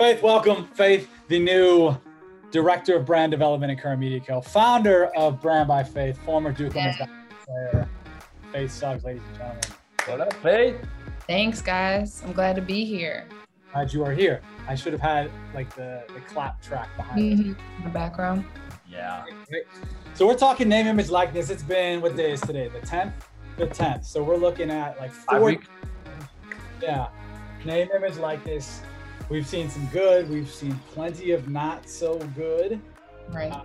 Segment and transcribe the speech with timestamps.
[0.00, 0.64] Faith, welcome.
[0.68, 1.94] Faith, the new
[2.50, 6.74] director of brand development at Current Media Co., founder of Brand by Faith, former Duke
[6.74, 7.06] Yeah.
[7.44, 7.86] player.
[8.50, 9.60] Faith Suggs, ladies and gentlemen.
[10.06, 10.76] What up, Faith?
[11.26, 12.22] Thanks, guys.
[12.24, 13.26] I'm glad to be here.
[13.74, 14.40] Glad you are here.
[14.66, 17.38] I should have had like the, the clap track behind it.
[17.38, 17.76] Mm-hmm.
[17.76, 18.46] In the background.
[18.88, 19.26] Yeah.
[20.14, 21.50] So we're talking name, image, likeness.
[21.50, 22.68] It's been what day is today?
[22.68, 23.12] The 10th?
[23.58, 24.06] The 10th.
[24.06, 25.42] So we're looking at like four.
[25.42, 25.64] week.
[26.80, 27.08] Yeah.
[27.66, 28.80] Name, image, likeness.
[29.30, 30.28] We've seen some good.
[30.28, 32.80] We've seen plenty of not so good.
[33.28, 33.52] Right.
[33.52, 33.62] Uh,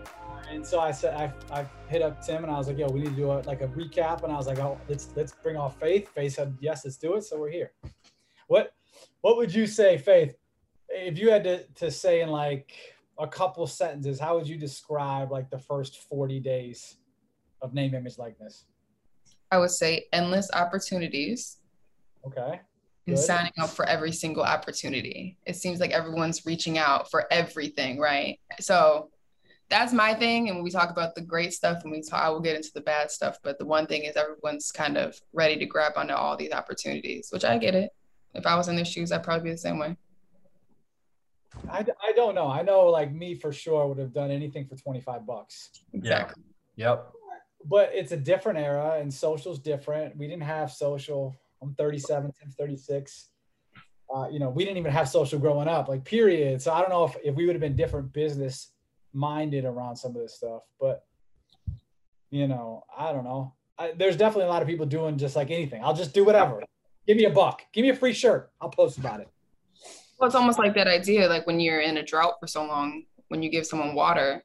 [0.51, 2.99] and so I said, I, I hit up Tim and I was like, yo, we
[2.99, 4.23] need to do a, like a recap.
[4.23, 6.09] And I was like, oh, let's let's bring off Faith.
[6.09, 7.23] Faith said, yes, let's do it.
[7.23, 7.71] So we're here.
[8.47, 8.73] What
[9.21, 10.35] what would you say, Faith,
[10.89, 12.75] if you had to, to say in like
[13.17, 16.97] a couple sentences, how would you describe like the first 40 days
[17.63, 18.65] of name, image, likeness?
[19.51, 21.57] I would say endless opportunities
[22.27, 22.59] Okay.
[23.07, 23.21] And Good.
[23.21, 25.37] signing up for every single opportunity.
[25.45, 28.39] It seems like everyone's reaching out for everything, right?
[28.59, 29.09] So
[29.69, 30.47] that's my thing.
[30.47, 32.71] And when we talk about the great stuff and we talk, I will get into
[32.73, 33.37] the bad stuff.
[33.43, 37.29] But the one thing is everyone's kind of ready to grab onto all these opportunities,
[37.31, 37.91] which I get it.
[38.33, 39.95] If I was in their shoes, I'd probably be the same way.
[41.69, 42.47] I, I don't know.
[42.47, 45.69] I know like me for sure would have done anything for 25 bucks.
[45.93, 46.43] Exactly.
[46.75, 47.11] Yep.
[47.65, 50.17] but it's a different era and social's different.
[50.17, 51.35] We didn't have social.
[51.61, 53.29] I'm 37, Tim's 36.
[54.13, 56.61] Uh, you know, we didn't even have social growing up, like period.
[56.61, 58.71] So I don't know if, if we would have been different business
[59.13, 61.05] minded around some of this stuff, but
[62.29, 63.53] you know, I don't know.
[63.77, 65.83] I, there's definitely a lot of people doing just like anything.
[65.83, 66.61] I'll just do whatever.
[67.07, 67.61] Give me a buck.
[67.71, 68.51] Give me a free shirt.
[68.59, 69.29] I'll post about it.
[70.19, 73.03] Well, it's almost like that idea, like when you're in a drought for so long,
[73.27, 74.43] when you give someone water,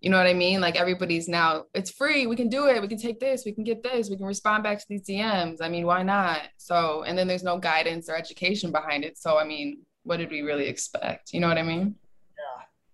[0.00, 0.60] you know what I mean?
[0.60, 2.26] Like everybody's now, it's free.
[2.26, 2.80] We can do it.
[2.80, 3.44] We can take this.
[3.44, 4.08] We can get this.
[4.08, 5.58] We can respond back to these DMs.
[5.60, 6.42] I mean, why not?
[6.56, 9.18] So, and then there's no guidance or education behind it.
[9.18, 11.34] So, I mean, what did we really expect?
[11.34, 11.96] You know what I mean?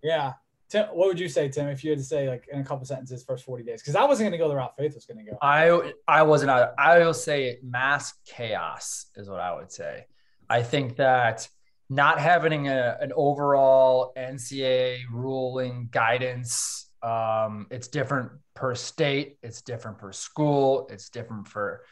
[0.03, 0.11] Yeah.
[0.11, 0.33] Yeah.
[0.69, 2.85] Tim, what would you say, Tim, if you had to say like in a couple
[2.85, 3.81] sentences, first 40 days?
[3.81, 5.39] Because I wasn't going to go the route Faith was going to go.
[5.41, 6.51] I I wasn't.
[6.51, 10.07] out- I will say mass chaos is what I would say.
[10.51, 11.49] I think that
[11.89, 19.99] not having a, an overall NCAA ruling guidance, um, it's different per state, it's different
[19.99, 21.83] per school, it's different for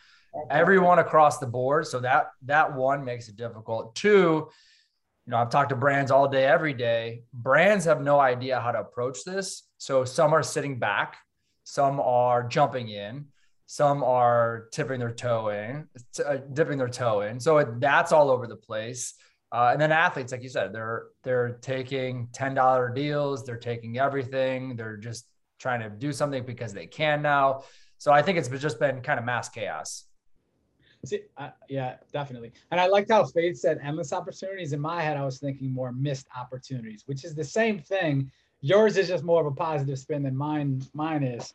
[0.51, 1.87] everyone across the board.
[1.87, 3.95] So that that one makes it difficult.
[3.95, 4.49] Two,
[5.27, 7.23] you know, I've talked to brands all day, every day.
[7.33, 9.63] Brands have no idea how to approach this.
[9.79, 11.17] So some are sitting back,
[11.63, 13.27] some are jumping in,
[13.67, 15.87] some are tipping their toe in,
[16.27, 17.39] uh, dipping their toe in.
[17.39, 19.15] So it, that's all over the place.
[19.54, 23.44] Uh, and then athletes, like you said, they're they're taking ten dollar deals.
[23.44, 24.75] They're taking everything.
[24.75, 25.26] They're just
[25.60, 27.62] trying to do something because they can now.
[27.98, 30.06] So I think it's just been kind of mass chaos.
[31.04, 32.50] See, I, yeah, definitely.
[32.72, 34.72] And I liked how Faith said endless opportunities.
[34.72, 38.32] In my head, I was thinking more missed opportunities, which is the same thing.
[38.60, 40.82] Yours is just more of a positive spin than mine.
[40.94, 41.54] Mine is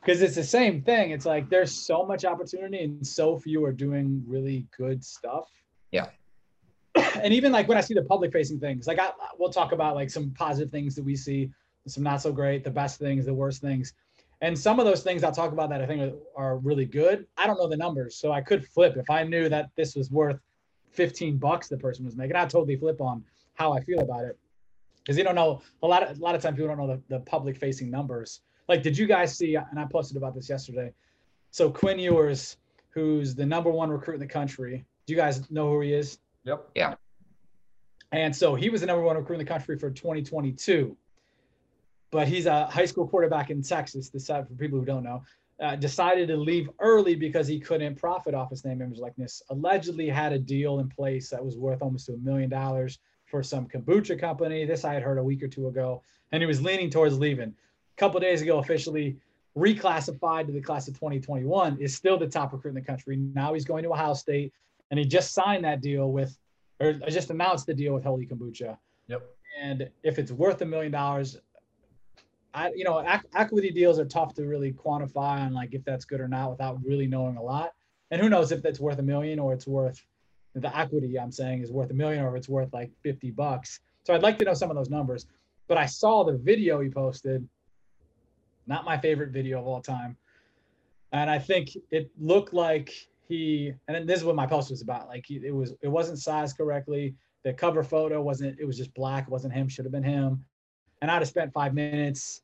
[0.00, 1.10] because it's the same thing.
[1.10, 5.50] It's like there's so much opportunity and so few are doing really good stuff.
[5.90, 6.06] Yeah.
[7.22, 9.94] And even like when I see the public facing things, like I, we'll talk about
[9.94, 11.50] like some positive things that we see,
[11.86, 13.92] some not so great, the best things, the worst things.
[14.40, 17.26] And some of those things I'll talk about that I think are, are really good.
[17.36, 20.10] I don't know the numbers, so I could flip if I knew that this was
[20.10, 20.38] worth
[20.92, 22.36] 15 bucks the person was making.
[22.36, 24.38] I'd totally flip on how I feel about it
[24.98, 27.02] because you don't know a lot of a lot of times people don't know the,
[27.08, 28.40] the public facing numbers.
[28.68, 29.54] Like, did you guys see?
[29.56, 30.92] And I posted about this yesterday.
[31.50, 32.56] So Quinn Ewers,
[32.90, 36.18] who's the number one recruit in the country, do you guys know who he is?
[36.44, 36.70] Yep.
[38.14, 40.96] And so he was the number one recruit in the country for 2022.
[42.12, 44.08] But he's a high school quarterback in Texas.
[44.08, 45.24] This side for people who don't know,
[45.60, 49.42] uh, decided to leave early because he couldn't profit off his name, image, likeness.
[49.50, 53.66] Allegedly had a deal in place that was worth almost a million dollars for some
[53.66, 54.64] kombucha company.
[54.64, 56.00] This I had heard a week or two ago,
[56.30, 57.48] and he was leaning towards leaving.
[57.48, 59.16] A couple days ago, officially
[59.58, 63.16] reclassified to the class of 2021, is still the top recruit in the country.
[63.16, 64.52] Now he's going to Ohio State,
[64.92, 66.38] and he just signed that deal with,
[66.80, 68.76] or just announced the deal with Holy Kombucha.
[69.08, 69.22] Yep.
[69.60, 71.38] And if it's worth a million dollars,
[72.52, 76.04] I, you know, ac- equity deals are tough to really quantify on like if that's
[76.04, 77.72] good or not without really knowing a lot.
[78.10, 80.04] And who knows if that's worth a million or it's worth
[80.54, 83.80] the equity I'm saying is worth a million or if it's worth like 50 bucks.
[84.04, 85.26] So I'd like to know some of those numbers.
[85.66, 87.48] But I saw the video he posted,
[88.66, 90.16] not my favorite video of all time.
[91.12, 92.92] And I think it looked like
[93.26, 95.08] he, and then this is what my post was about.
[95.08, 97.14] Like he, it was, it wasn't sized correctly.
[97.42, 99.24] The cover photo wasn't, it was just black.
[99.24, 100.44] It wasn't him, should have been him.
[101.02, 102.42] And I'd have spent five minutes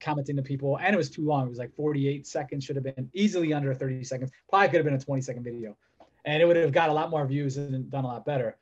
[0.00, 1.46] commenting to people and it was too long.
[1.46, 4.30] It was like 48 seconds, should have been easily under 30 seconds.
[4.48, 5.76] Probably could have been a 20 second video
[6.24, 8.56] and it would have got a lot more views and done a lot better.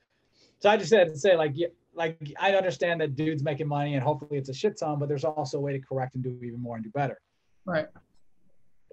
[0.58, 1.54] So I just had to say, like,
[1.94, 5.24] like I understand that dude's making money and hopefully it's a shit ton, but there's
[5.24, 7.20] also a way to correct and do even more and do better.
[7.64, 7.86] Right.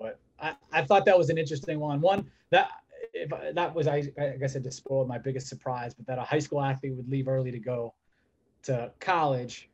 [0.03, 2.01] But I, I thought that was an interesting one.
[2.01, 2.69] One that
[3.13, 6.23] if that was I, I guess I just spoiled my biggest surprise, but that a
[6.23, 7.93] high school athlete would leave early to go
[8.63, 9.69] to college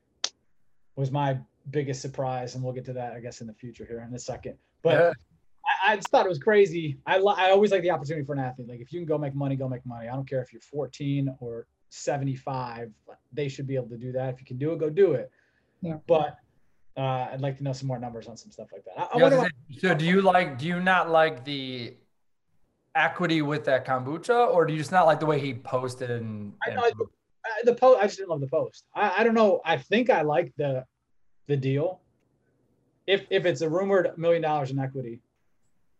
[0.96, 1.40] was my
[1.72, 4.20] biggest surprise, and we'll get to that I guess in the future here in a
[4.20, 4.56] second.
[4.84, 5.14] But Yeah.
[5.84, 7.00] I, I just thought it was crazy.
[7.08, 8.70] I I always like the opportunity for an athlete.
[8.70, 10.08] Like if you can go make money, go make money.
[10.08, 12.92] I don't care if you're 14 or 75.
[13.34, 14.36] They should be able to do that.
[14.36, 15.32] If you can do it, go do it.
[15.82, 15.98] Yeah.
[16.06, 16.38] But
[16.98, 18.94] uh, I'd like to know some more numbers on some stuff like that.
[18.98, 20.80] I, I Yeah, I wonder was why- gonna say, so do you like do you
[20.80, 21.96] not like the
[22.96, 26.54] equity with that kombucha or do you just not like the way he posted and,
[26.66, 26.92] I and- know, I-
[27.64, 28.00] the post.
[28.00, 28.86] I just didn't love the post.
[28.94, 29.62] I, I don't know.
[29.66, 30.86] I think I like the
[31.48, 32.02] the deal.
[33.08, 35.22] If if it's a rumored million dollars in equity,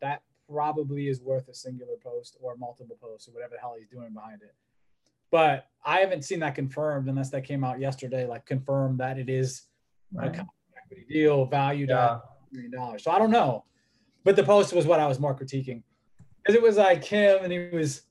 [0.02, 0.22] that
[0.52, 4.14] probably is worth a singular post or multiple posts or whatever the hell he's doing
[4.14, 4.54] behind it.
[5.32, 9.30] But I haven't seen that confirmed unless that came out yesterday, like confirmed that it
[9.30, 9.64] is
[10.16, 10.34] a Right.
[10.34, 10.50] common
[10.92, 12.16] equity deal valued yeah.
[12.16, 12.22] at
[12.52, 13.04] million dollars.
[13.04, 13.66] So I don't know.
[14.24, 15.84] But the post was what I was more critiquing.
[16.44, 18.04] Because it was like him and he was,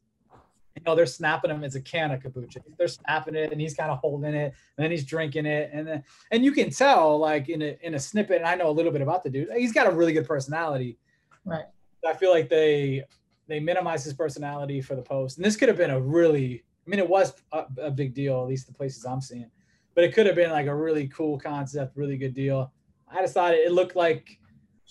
[0.76, 2.62] you know, they're snapping him as a can of kombucha.
[2.78, 5.70] They're snapping it and he's kind of holding it and then he's drinking it.
[5.72, 8.68] And then and you can tell like in a in a snippet, and I know
[8.68, 10.98] a little bit about the dude, he's got a really good personality.
[11.44, 11.64] Right.
[12.06, 13.04] I feel like they
[13.48, 15.38] they minimize his personality for the post.
[15.38, 18.42] And this could have been a really, I mean, it was a, a big deal,
[18.42, 19.50] at least the places I'm seeing.
[19.98, 22.72] But it could have been like a really cool concept, really good deal.
[23.10, 24.38] I just thought it looked like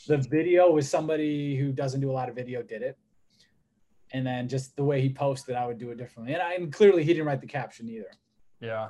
[0.06, 2.98] the video was somebody who doesn't do a lot of video did it.
[4.12, 6.33] And then just the way he posted, I would do it differently.
[6.33, 8.12] And, I, and clearly he didn't write the caption either.
[8.59, 8.89] Yeah.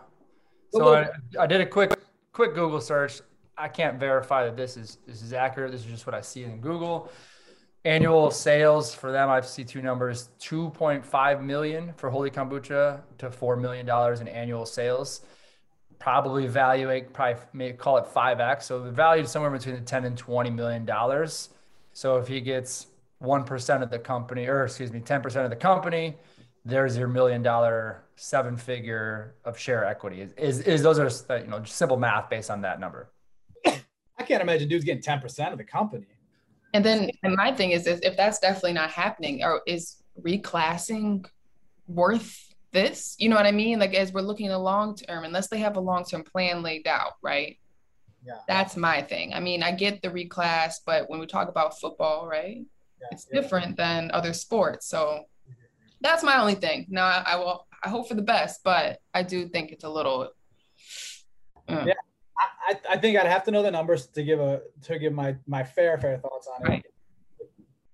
[0.73, 1.09] But So I,
[1.39, 1.93] I did a quick
[2.33, 3.21] quick Google search.
[3.55, 5.71] I can't verify that this is this is accurate.
[5.71, 7.11] This is just what I see in Google.
[7.85, 13.55] Annual sales for them, I see two numbers: 2.5 million for Holy Kombucha to four
[13.55, 15.21] million dollars in annual sales.
[15.99, 18.63] Probably evaluate, probably may call it 5x.
[18.63, 21.49] So the value is somewhere between the 10 and 20 million dollars.
[21.93, 22.87] So if he gets
[23.19, 26.15] one percent of the company, or excuse me, 10% of the company,
[26.63, 31.39] there's your million dollar seven figure of share equity is, is, is those are uh,
[31.39, 33.11] you know just simple math based on that number
[34.17, 36.07] I can't imagine dude's getting 10% of the company.
[36.73, 41.25] And then and my thing is, is if that's definitely not happening, or is reclassing
[41.87, 43.15] worth this?
[43.19, 43.79] You know what I mean?
[43.79, 46.87] Like as we're looking at long term, unless they have a long term plan laid
[46.87, 47.57] out, right?
[48.25, 48.39] Yeah.
[48.47, 49.33] That's my thing.
[49.33, 52.57] I mean, I get the reclass, but when we talk about football, right,
[53.01, 53.41] Yeah, it's yeah.
[53.41, 54.87] different than other sports.
[54.87, 55.23] So
[56.01, 56.87] that's my only thing.
[56.89, 59.89] Now I, I will I hope for the best, but I do think it's a
[59.89, 60.29] little.
[61.69, 61.93] uh, Yeah.
[62.37, 65.13] I, I- I think I'd have to know the numbers to give a to give
[65.13, 66.69] my my fair fair thoughts on it.
[66.69, 66.85] Right.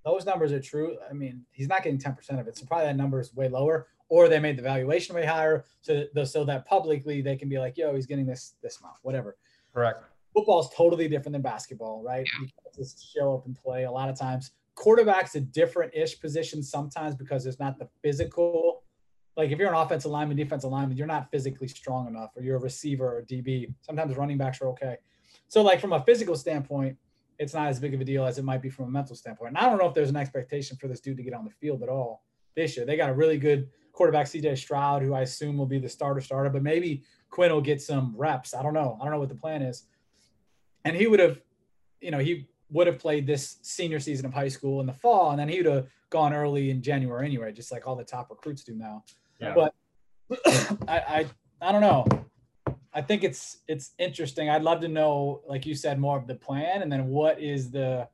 [0.05, 0.97] Those numbers are true.
[1.09, 2.57] I mean, he's not getting 10% of it.
[2.57, 6.03] So probably that number is way lower, or they made the valuation way higher so
[6.13, 9.37] that so that publicly they can be like, yo, he's getting this this amount, whatever.
[9.73, 10.03] correct
[10.35, 12.25] Football is totally different than basketball, right?
[12.39, 13.83] You can't just show up and play.
[13.83, 18.83] A lot of times, quarterback's a different-ish position sometimes because there's not the physical.
[19.37, 22.57] Like if you're an offensive lineman, defensive lineman, you're not physically strong enough, or you're
[22.57, 23.73] a receiver or DB.
[23.81, 24.97] Sometimes running backs are okay.
[25.47, 26.97] So, like from a physical standpoint,
[27.39, 29.49] it's not as big of a deal as it might be from a mental standpoint.
[29.49, 31.51] And I don't know if there's an expectation for this dude to get on the
[31.51, 32.23] field at all
[32.55, 32.85] this year.
[32.85, 36.19] They got a really good quarterback, CJ Stroud, who I assume will be the starter
[36.19, 38.53] starter, but maybe Quinn will get some reps.
[38.53, 38.97] I don't know.
[38.99, 39.83] I don't know what the plan is.
[40.83, 41.39] And he would have,
[42.01, 45.31] you know, he would have played this senior season of high school in the fall,
[45.31, 48.29] and then he would have gone early in January anyway, just like all the top
[48.29, 49.03] recruits do now.
[49.39, 49.73] yeah But
[50.87, 51.25] I, I
[51.61, 52.05] I don't know.
[52.93, 54.49] I think it's it's interesting.
[54.49, 57.71] I'd love to know, like you said, more of the plan, and then what is
[57.71, 58.07] the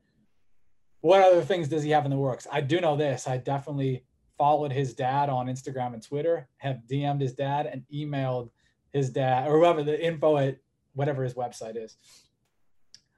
[1.02, 2.46] what other things does he have in the works?
[2.52, 3.28] I do know this.
[3.28, 4.04] I definitely
[4.40, 8.50] followed his dad on Instagram and Twitter, have DM'd his dad and emailed
[8.92, 10.58] his dad or whoever the info at
[10.94, 11.98] whatever his website is.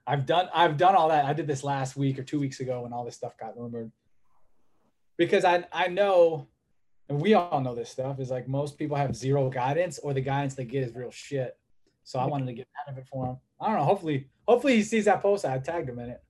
[0.06, 1.24] I've done I've done all that.
[1.26, 3.92] I did this last week or two weeks ago when all this stuff got rumored.
[5.16, 6.48] Because I I know
[7.08, 10.22] and we all know this stuff is like most people have zero guidance or the
[10.22, 11.58] guidance they get is real shit.
[12.04, 13.38] So I wanted to get out of it for him.
[13.60, 13.86] I don't know.
[13.86, 15.46] Hopefully, hopefully he sees that post.
[15.46, 16.24] I tagged him in it.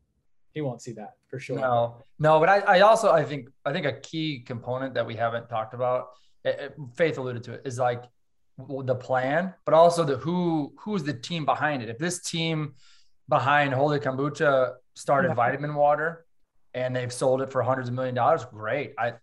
[0.53, 1.57] He won't see that for sure.
[1.59, 5.15] no no but I, I also i think i think a key component that we
[5.15, 6.09] haven't talked about
[6.45, 8.03] eh, eh, faith alluded to it is like
[8.57, 12.73] the plan but also the who who's the team behind it if this team
[13.29, 15.35] behind holy kombucha started Yeah.
[15.35, 16.25] vitamin water
[16.73, 19.13] and they've sold it for hundreds of million dollars great i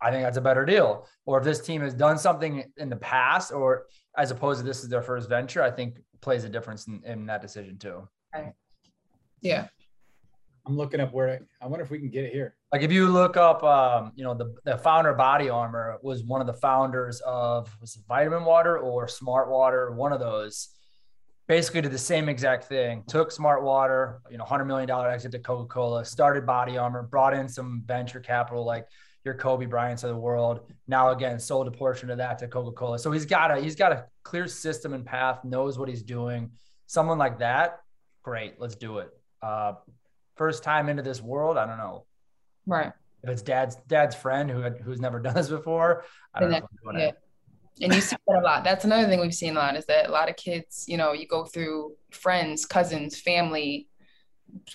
[0.00, 2.96] i think that's a better deal or if this team has done something in the
[2.96, 3.86] past or
[4.16, 7.26] as opposed to this is their first venture i think plays a difference in, in
[7.26, 8.52] that decision too Right.
[9.42, 9.66] Yeah.
[10.66, 12.54] I'm looking up where I wonder if we can get it here.
[12.72, 16.40] Like if you look up, um, you know, the, the founder Body Armor was one
[16.40, 20.68] of the founders of was it Vitamin Water or Smart Water, one of those.
[21.48, 23.02] Basically, did the same exact thing.
[23.08, 26.04] Took Smart Water, you know, hundred million dollar exit to Coca Cola.
[26.04, 28.86] Started Body Armor, brought in some venture capital like
[29.24, 30.60] your Kobe Bryant's of the world.
[30.86, 32.98] Now again, sold a portion of that to Coca Cola.
[32.98, 36.52] So he's got a he's got a clear system and path, knows what he's doing.
[36.86, 37.80] Someone like that,
[38.22, 39.10] great, let's do it.
[39.42, 39.74] Uh,
[40.36, 42.04] first time into this world, I don't know.
[42.66, 42.92] Right.
[43.22, 46.68] If it's dad's dad's friend who had, who's never done this before, I don't know.
[46.94, 47.10] Yeah.
[47.80, 48.64] And you see that a lot.
[48.64, 51.12] That's another thing we've seen a lot is that a lot of kids, you know,
[51.12, 53.88] you go through friends, cousins, family,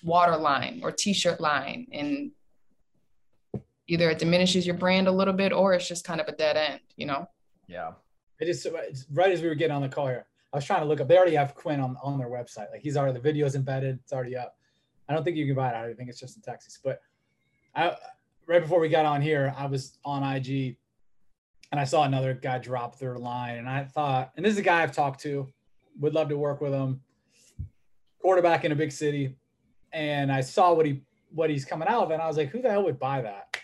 [0.03, 2.31] water line or t-shirt line, and
[3.87, 6.57] either it diminishes your brand a little bit or it's just kind of a dead
[6.57, 7.29] end, you know?
[7.67, 7.91] Yeah.
[8.39, 8.67] It just
[9.11, 11.07] right as we were getting on the call here, I was trying to look up.
[11.07, 12.71] They already have Quinn on, on their website.
[12.71, 13.99] Like he's already the video's embedded.
[14.03, 14.55] It's already up.
[15.09, 15.75] I don't think you can buy it.
[15.75, 16.79] I think it's just in Texas.
[16.83, 17.01] But
[17.75, 17.95] I
[18.47, 20.77] right before we got on here, I was on IG
[21.71, 23.57] and I saw another guy drop their line.
[23.57, 25.47] And I thought, and this is a guy I've talked to,
[25.99, 27.01] would love to work with him.
[28.21, 29.35] Quarterback in a big city.
[29.93, 32.61] And I saw what he what he's coming out of, and I was like, who
[32.61, 33.57] the hell would buy that?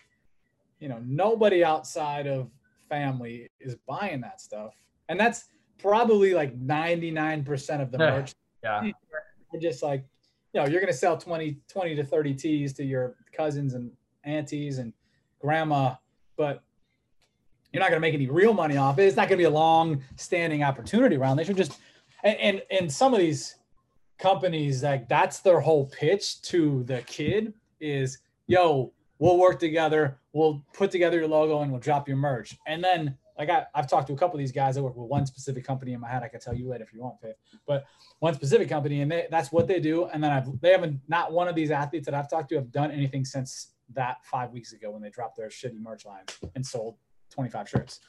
[0.79, 2.49] You know, nobody outside of
[2.89, 4.73] family is buying that stuff.
[5.07, 5.45] And that's
[5.77, 8.33] probably like 99% of the merch.
[8.63, 8.91] yeah.
[9.51, 10.03] You're just like,
[10.53, 13.91] you know, you're going to sell 20, 20 to 30 tees to your cousins and
[14.23, 14.93] aunties and
[15.39, 15.95] grandma,
[16.37, 16.63] but
[17.71, 19.03] you're not going to make any real money off it.
[19.03, 21.37] It's not going to be a long standing opportunity around.
[21.37, 21.79] They should just,
[22.23, 23.55] and, and, and some of these
[24.19, 30.19] companies, like that's their whole pitch to the kid is, yo, we'll work together.
[30.33, 32.55] We'll put together your logo and we'll drop your merch.
[32.67, 35.25] And then I, I've talked to a couple of these guys that work with one
[35.25, 36.23] specific company in my head.
[36.23, 37.35] I can tell you later if you want, Faith.
[37.65, 37.85] But
[38.19, 40.05] one specific company, and they, that's what they do.
[40.05, 42.71] And then I've they haven't not one of these athletes that I've talked to have
[42.71, 46.23] done anything since that five weeks ago when they dropped their shitty merch line
[46.55, 46.95] and sold
[47.31, 47.99] 25 shirts.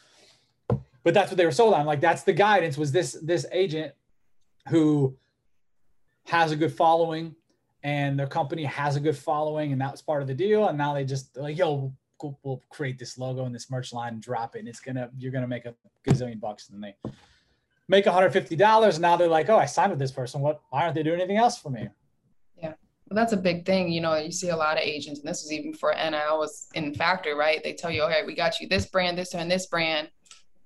[1.02, 1.86] But that's what they were sold on.
[1.86, 3.92] Like that's the guidance was this this agent
[4.68, 5.16] who
[6.26, 7.34] has a good following
[7.82, 10.68] and their company has a good following and that was part of the deal.
[10.68, 11.92] And now they just like, yo,
[12.42, 14.60] we'll create this logo and this merch line and drop it.
[14.60, 15.74] And it's gonna you're gonna make a
[16.06, 16.68] gazillion bucks.
[16.70, 16.94] And they
[17.88, 18.98] make $150.
[19.00, 20.40] Now they're like, oh, I signed with this person.
[20.40, 21.88] What why aren't they doing anything else for me?
[22.56, 22.74] Yeah.
[23.08, 23.90] Well, that's a big thing.
[23.90, 26.68] You know, you see a lot of agents, and this is even for NIL was
[26.74, 27.62] in factor, right?
[27.62, 30.08] They tell you, okay, we got you this brand, this and this brand.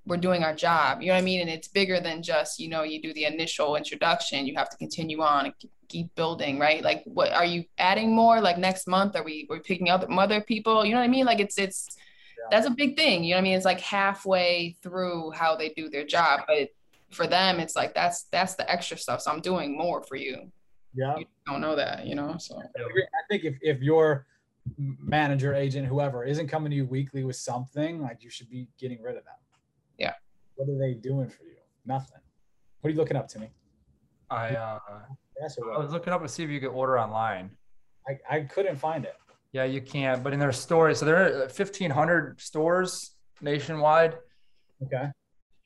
[0.06, 1.02] We're doing our job.
[1.02, 1.42] You know what I mean?
[1.42, 4.46] And it's bigger than just, you know, you do the initial introduction.
[4.46, 5.54] You have to continue on and
[5.88, 6.82] keep building, right?
[6.82, 8.40] Like, what are you adding more?
[8.40, 10.84] Like next month, are we we picking up other people?
[10.84, 11.26] You know what I mean?
[11.26, 11.96] Like, it's it's
[12.38, 12.44] yeah.
[12.50, 13.24] that's a big thing.
[13.24, 13.56] You know what I mean?
[13.56, 16.68] It's like halfway through how they do their job, but
[17.10, 19.22] for them, it's like that's that's the extra stuff.
[19.22, 20.50] So I'm doing more for you.
[20.94, 22.36] Yeah, you don't know that, you know.
[22.38, 24.26] So I think if if your
[24.76, 29.02] manager, agent, whoever isn't coming to you weekly with something, like you should be getting
[29.02, 29.34] rid of them.
[29.98, 30.14] Yeah.
[30.56, 31.56] What are they doing for you?
[31.86, 32.20] Nothing.
[32.80, 33.50] What are you looking up to me?
[34.30, 34.78] I uh,
[35.40, 37.50] I was looking up to see if you could order online.
[38.08, 39.14] I, I couldn't find it.
[39.52, 40.22] Yeah, you can't.
[40.22, 44.18] But in their stores, so there are 1,500 stores nationwide.
[44.82, 45.10] Okay.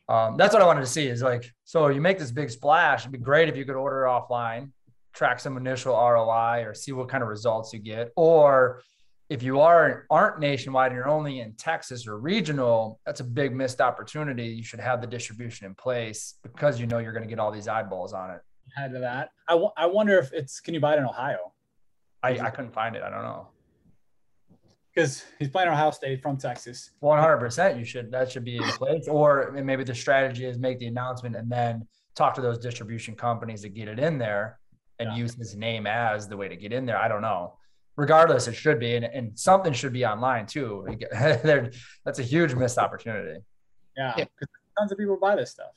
[0.09, 3.00] Um, that's what I wanted to see is like, so you make this big splash.
[3.00, 4.71] It'd be great if you could order offline,
[5.12, 8.11] track some initial ROI or see what kind of results you get.
[8.17, 8.83] Or
[9.31, 13.55] if you are aren't nationwide and you're only in Texas or regional, that's a big
[13.55, 14.49] missed opportunity.
[14.49, 17.50] You should have the distribution in place because you know you're going to get all
[17.50, 18.41] these eyeballs on it
[18.76, 19.31] ahead of that.
[19.49, 21.52] I, w- I wonder if it's can you buy it in Ohio?
[22.23, 23.02] I, I couldn't find it.
[23.02, 23.49] I don't know.
[24.95, 26.91] Because he's playing Ohio State from Texas.
[27.00, 27.79] One hundred percent.
[27.79, 31.35] You should that should be in place, or maybe the strategy is make the announcement
[31.35, 34.59] and then talk to those distribution companies to get it in there
[34.99, 35.17] and yeah.
[35.17, 36.99] use his name as the way to get in there.
[36.99, 37.55] I don't know.
[37.97, 40.87] Regardless, it should be, and, and something should be online too.
[41.12, 43.41] That's a huge missed opportunity.
[43.97, 44.47] Yeah, because yeah.
[44.79, 45.73] tons of people buy this stuff.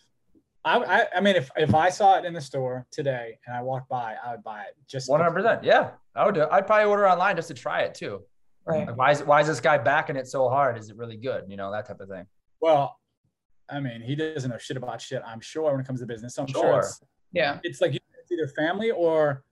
[0.66, 3.62] I, I, I mean, if, if I saw it in the store today and I
[3.62, 4.76] walked by, I would buy it.
[4.88, 5.64] Just one hundred percent.
[5.64, 6.42] Yeah, I would do.
[6.42, 6.50] It.
[6.52, 8.24] I'd probably order online just to try it too.
[8.66, 8.88] Right.
[8.88, 10.76] Like, why is why is this guy backing it so hard?
[10.78, 11.44] Is it really good?
[11.48, 12.26] You know that type of thing.
[12.62, 12.98] Well,
[13.70, 15.22] I mean, he doesn't know shit about shit.
[15.24, 16.34] I'm sure when it comes to business.
[16.34, 17.00] So I'm sure, sure it's,
[17.32, 19.44] yeah, it's like it's either family or,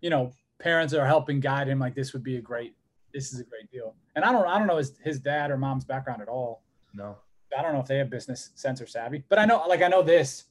[0.00, 1.78] you know, parents are helping guide him.
[1.78, 2.74] Like this would be a great,
[3.14, 3.94] this is a great deal.
[4.16, 6.64] And I don't, I don't know his his dad or mom's background at all.
[6.92, 7.18] No.
[7.56, 9.86] I don't know if they have business sense or savvy, but I know, like, I
[9.86, 10.46] know this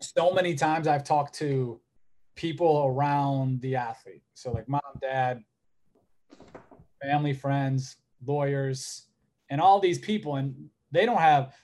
[0.00, 1.80] so many times I've talked to
[2.34, 4.22] people around the athlete.
[4.34, 5.42] So like mom, dad,
[7.02, 9.06] family, friends, lawyers,
[9.50, 10.36] and all these people.
[10.36, 11.54] And they don't have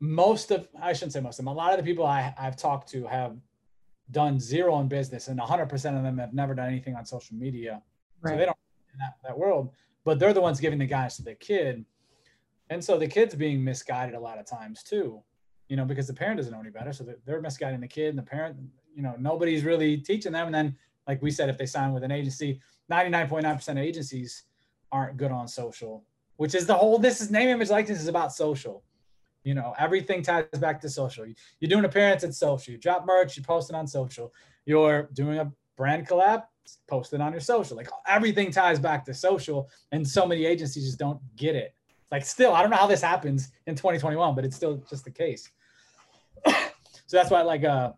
[0.00, 2.56] most of, I shouldn't say most of them, a lot of the people I, I've
[2.56, 3.36] talked to have
[4.10, 7.82] done zero in business and 100% of them have never done anything on social media.
[8.20, 8.32] Right.
[8.32, 8.56] So they don't
[8.92, 9.70] in that, that world.
[10.04, 11.84] but they're the ones giving the guidance to the kid.
[12.68, 15.22] And so the kid's being misguided a lot of times too,
[15.68, 16.92] you know, because the parent doesn't know any better.
[16.92, 18.56] So they're misguiding the kid and the parent,
[18.94, 20.46] you know, nobody's really teaching them.
[20.46, 20.76] And then,
[21.06, 24.44] like we said, if they sign with an agency, 99.9% of agencies
[24.90, 26.04] aren't good on social,
[26.36, 28.84] which is the whole, this is name, image, likeness is about social.
[29.44, 31.26] You know, everything ties back to social.
[31.26, 32.72] You're doing appearance at social.
[32.72, 34.32] You drop merch, you post it on social.
[34.66, 36.44] You're doing a brand collab,
[36.86, 37.76] post it on your social.
[37.76, 39.68] Like everything ties back to social.
[39.90, 41.74] And so many agencies just don't get it.
[42.12, 45.10] Like still, I don't know how this happens in 2021, but it's still just the
[45.10, 45.50] case.
[46.46, 46.52] so
[47.10, 47.92] that's why like uh,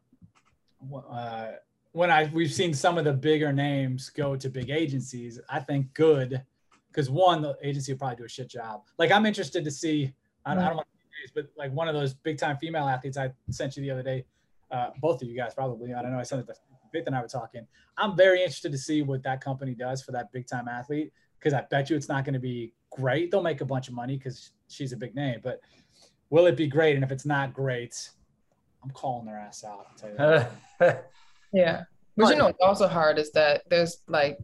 [1.11, 1.53] uh
[1.93, 5.93] when I we've seen some of the bigger names go to big agencies, I think
[5.95, 6.43] good
[6.89, 8.83] because one, the agency will probably do a shit job.
[8.99, 10.15] Like I'm interested to see,
[10.47, 10.95] I, don't, I don't want to
[11.35, 14.25] but like one of those big time female athletes I sent you the other day,
[14.71, 16.55] uh, both of you guys probably, I don't know, I sent it to
[16.93, 17.67] Vic and I were talking.
[17.97, 21.53] I'm very interested to see what that company does for that big time athlete because
[21.53, 23.31] I bet you it's not going to be great.
[23.31, 25.61] They'll make a bunch of money because she's a big name, but
[26.31, 26.95] will it be great?
[26.95, 28.11] And if it's not great,
[28.83, 29.87] I'm calling their ass out.
[31.53, 31.85] yeah.
[32.17, 34.39] But you know what's also hard is that there's like,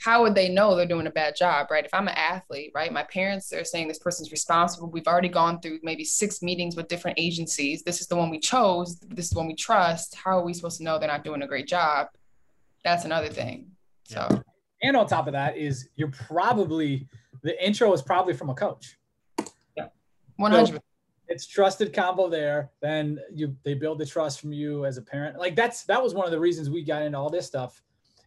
[0.00, 1.84] how would they know they're doing a bad job, right?
[1.84, 4.90] If I'm an athlete, right, my parents are saying this person's responsible.
[4.90, 7.82] We've already gone through maybe six meetings with different agencies.
[7.82, 8.98] This is the one we chose.
[9.00, 10.14] This is the one we trust.
[10.14, 12.08] How are we supposed to know they're not doing a great job?
[12.82, 13.66] That's another thing.
[14.04, 14.42] So,
[14.82, 17.08] and on top of that is you're probably
[17.42, 18.98] the intro is probably from a coach.
[19.76, 19.88] Yeah,
[20.36, 20.80] one hundred.
[21.28, 22.70] It's trusted combo there.
[22.82, 25.38] Then you they build the trust from you as a parent.
[25.38, 27.82] Like that's that was one of the reasons we got into all this stuff.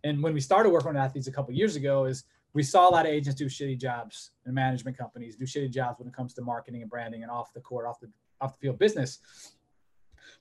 [0.06, 2.92] And when we started working with athletes a couple years ago, is we saw a
[2.92, 6.34] lot of agents do shitty jobs and management companies do shitty jobs when it comes
[6.36, 9.20] to marketing and branding and off the court, off the off the field business.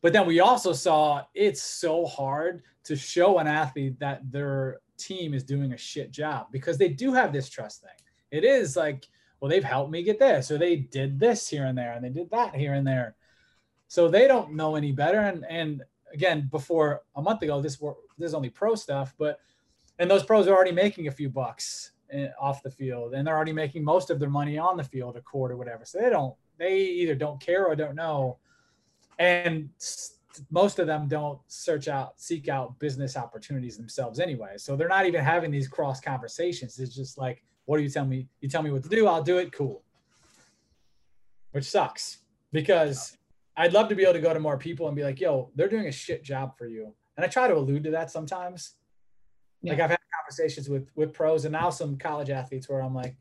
[0.00, 5.34] But then we also saw it's so hard to show an athlete that their team
[5.34, 7.90] is doing a shit job because they do have this trust thing.
[8.30, 9.06] It is like,
[9.40, 12.08] well, they've helped me get this, or they did this here and there, and they
[12.08, 13.16] did that here and there.
[13.88, 15.20] So they don't know any better.
[15.20, 15.82] And and
[16.12, 19.40] again, before a month ago, this were this is only pro stuff, but
[19.98, 23.36] and those pros are already making a few bucks eh, off the field, and they're
[23.36, 25.84] already making most of their money on the field, a court or whatever.
[25.84, 28.38] So they don't they either don't care or don't know.
[29.18, 29.70] And
[30.50, 34.54] most of them don't search out seek out business opportunities themselves anyway.
[34.56, 36.78] So they're not even having these cross conversations.
[36.78, 38.28] It's just like what do you tell me?
[38.40, 39.82] You tell me what to do i'll do it cool.
[41.52, 42.18] Which sucks
[42.52, 43.16] because
[43.56, 45.68] i'd love to be able to go to more people and be like yo they're
[45.68, 46.94] doing a shit job for you.
[47.16, 48.74] And i try to allude to that sometimes.
[49.60, 49.72] Yeah.
[49.72, 53.16] like i've had conversations with with pros and now some college athletes where i'm like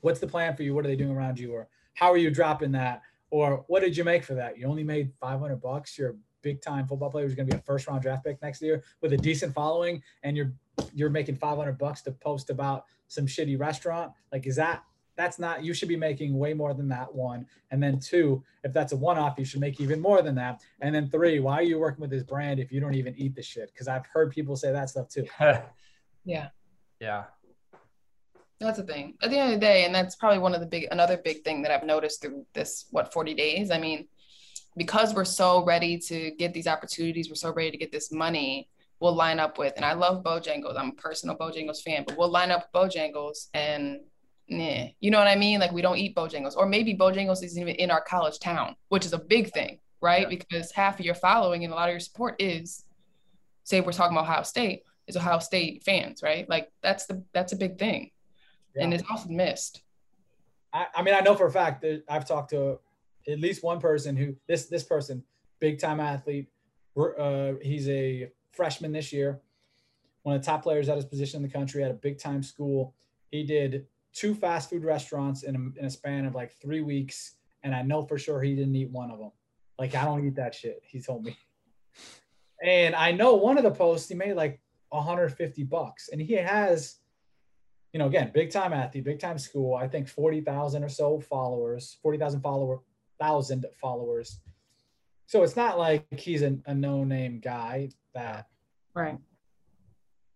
[0.00, 0.74] what's the plan for you?
[0.74, 1.52] What are they doing around you?
[1.52, 4.58] Or how are you dropping that or what did you make for that?
[4.58, 5.98] You only made 500 bucks.
[5.98, 8.40] You're a big time football player who's going to be a first round draft pick
[8.42, 10.52] next year with a decent following, and you're
[10.94, 14.12] you're making 500 bucks to post about some shitty restaurant.
[14.32, 14.84] Like, is that
[15.18, 18.72] that's not you should be making way more than that one and then two if
[18.72, 21.62] that's a one-off you should make even more than that and then three why are
[21.62, 24.30] you working with this brand if you don't even eat the shit because i've heard
[24.30, 25.26] people say that stuff too
[26.24, 26.48] yeah
[27.00, 27.24] yeah
[28.60, 29.14] that's the thing.
[29.22, 31.44] At the end of the day, and that's probably one of the big another big
[31.44, 33.70] thing that I've noticed through this what 40 days.
[33.70, 34.08] I mean,
[34.76, 38.68] because we're so ready to get these opportunities, we're so ready to get this money,
[39.00, 40.76] we'll line up with, and I love Bojangles.
[40.76, 44.00] I'm a personal Bojangles fan, but we'll line up with Bojangles and
[44.48, 45.60] nah, you know what I mean?
[45.60, 46.56] Like we don't eat Bojangles.
[46.56, 50.22] Or maybe Bojangles isn't even in our college town, which is a big thing, right?
[50.22, 50.36] Yeah.
[50.36, 52.84] Because half of your following and a lot of your support is
[53.62, 56.48] say we're talking about Ohio State, is Ohio State fans, right?
[56.48, 58.10] Like that's the that's a big thing
[58.78, 58.84] yeah.
[58.84, 59.82] and it's often missed.
[60.72, 62.78] I, I mean, I know for a fact that I've talked to
[63.26, 65.22] at least one person who this this person,
[65.60, 66.48] big time athlete.
[66.96, 69.40] Uh, he's a freshman this year,
[70.22, 72.42] one of the top players at his position in the country at a big time
[72.42, 72.94] school.
[73.30, 77.36] He did two fast food restaurants in a, in a span of like three weeks,
[77.62, 79.30] and I know for sure he didn't eat one of them.
[79.78, 80.82] Like I don't eat that shit.
[80.82, 81.36] He told me.
[82.62, 86.97] And I know one of the posts he made like 150 bucks, and he has
[87.92, 89.74] you know, again, big time athlete, big time school.
[89.74, 92.80] I think 40,000 or so followers, 40,000 follower,
[93.18, 94.40] thousand followers.
[95.26, 98.46] So it's not like he's a, a no name guy that.
[98.94, 99.18] Right.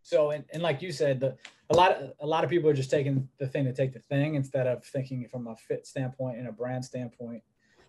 [0.02, 1.36] So, and, and like you said, the,
[1.70, 4.00] a lot of, a lot of people are just taking the thing to take the
[4.00, 7.42] thing instead of thinking from a fit standpoint and a brand standpoint.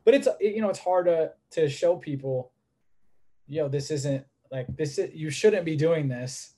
[0.05, 2.51] But it's, you know, it's hard to, to show people,
[3.47, 6.53] yo, this isn't like this, is, you shouldn't be doing this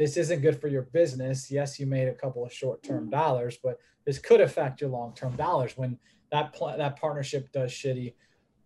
[0.00, 1.50] this isn't good for your business.
[1.50, 3.10] Yes, you made a couple of short-term mm.
[3.10, 5.98] dollars, but this could affect your long-term dollars when
[6.32, 8.14] that pl- that partnership does shitty.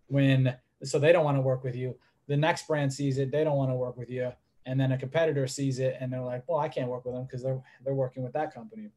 [0.07, 1.97] When so they don't want to work with you.
[2.27, 4.31] The next brand sees it, they don't want to work with you,
[4.65, 7.25] and then a competitor sees it, and they're like, "Well, I can't work with them
[7.25, 8.91] because they're they're working with that company."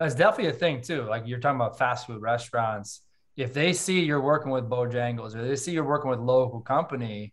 [0.00, 1.02] That's definitely a thing too.
[1.02, 3.02] Like you're talking about fast food restaurants.
[3.36, 7.32] If they see you're working with Bojangles or they see you're working with local company,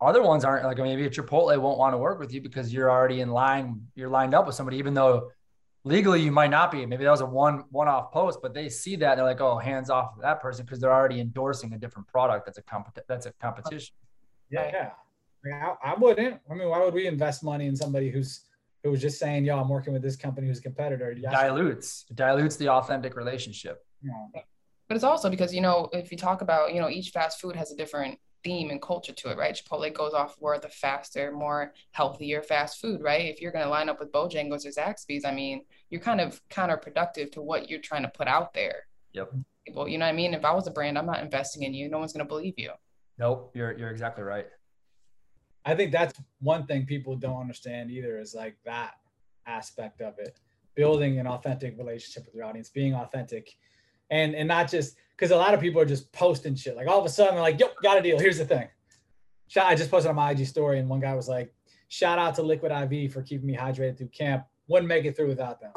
[0.00, 2.90] other ones aren't like maybe a Chipotle won't want to work with you because you're
[2.90, 5.30] already in line, you're lined up with somebody, even though
[5.84, 6.86] legally you might not be.
[6.86, 9.58] Maybe that was a one one off post, but they see that they're like, oh,
[9.58, 13.26] hands off that person because they're already endorsing a different product that's a comp- that's
[13.26, 13.94] a competition.
[14.50, 14.90] Yeah,
[15.44, 15.74] yeah.
[15.84, 16.40] I, I wouldn't.
[16.50, 18.46] I mean, why would we invest money in somebody who's
[18.82, 21.12] who was just saying, "Yo, I'm working with this company who's a competitor"?
[21.12, 21.32] Yes.
[21.32, 23.84] Dilutes dilutes the authentic relationship.
[24.02, 24.40] Yeah.
[24.88, 27.54] But it's also because you know if you talk about you know each fast food
[27.56, 29.54] has a different theme and culture to it, right?
[29.54, 33.26] Chipotle goes off more the faster, more healthier fast food, right?
[33.26, 36.40] If you're going to line up with Bojangles or Zaxby's, I mean, you're kind of
[36.48, 38.86] counterproductive to what you're trying to put out there.
[39.12, 39.32] Yep.
[39.66, 40.34] People, you know what I mean?
[40.34, 41.88] If I was a brand, I'm not investing in you.
[41.88, 42.70] No one's going to believe you.
[43.18, 44.46] Nope, you're you're exactly right.
[45.66, 48.94] I think that's one thing people don't understand either is like that
[49.46, 50.40] aspect of it.
[50.74, 53.54] Building an authentic relationship with your audience, being authentic
[54.10, 56.76] and and not just because a lot of people are just posting shit.
[56.76, 58.18] Like all of a sudden they're like, "Yep, got a deal.
[58.18, 58.68] Here's the thing."
[59.48, 61.52] Shout, I just posted on my IG story, and one guy was like,
[61.88, 64.44] "Shout out to Liquid IV for keeping me hydrated through camp.
[64.68, 65.72] Wouldn't make it through without them."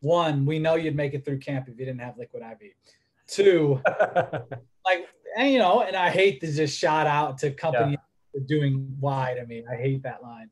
[0.00, 2.72] One, we know you'd make it through camp if you didn't have Liquid IV.
[3.26, 3.80] Two,
[4.84, 7.98] like, and you know, and I hate to just shout out to companies
[8.34, 8.40] yeah.
[8.46, 9.38] doing wide.
[9.40, 10.50] I mean, I hate that line.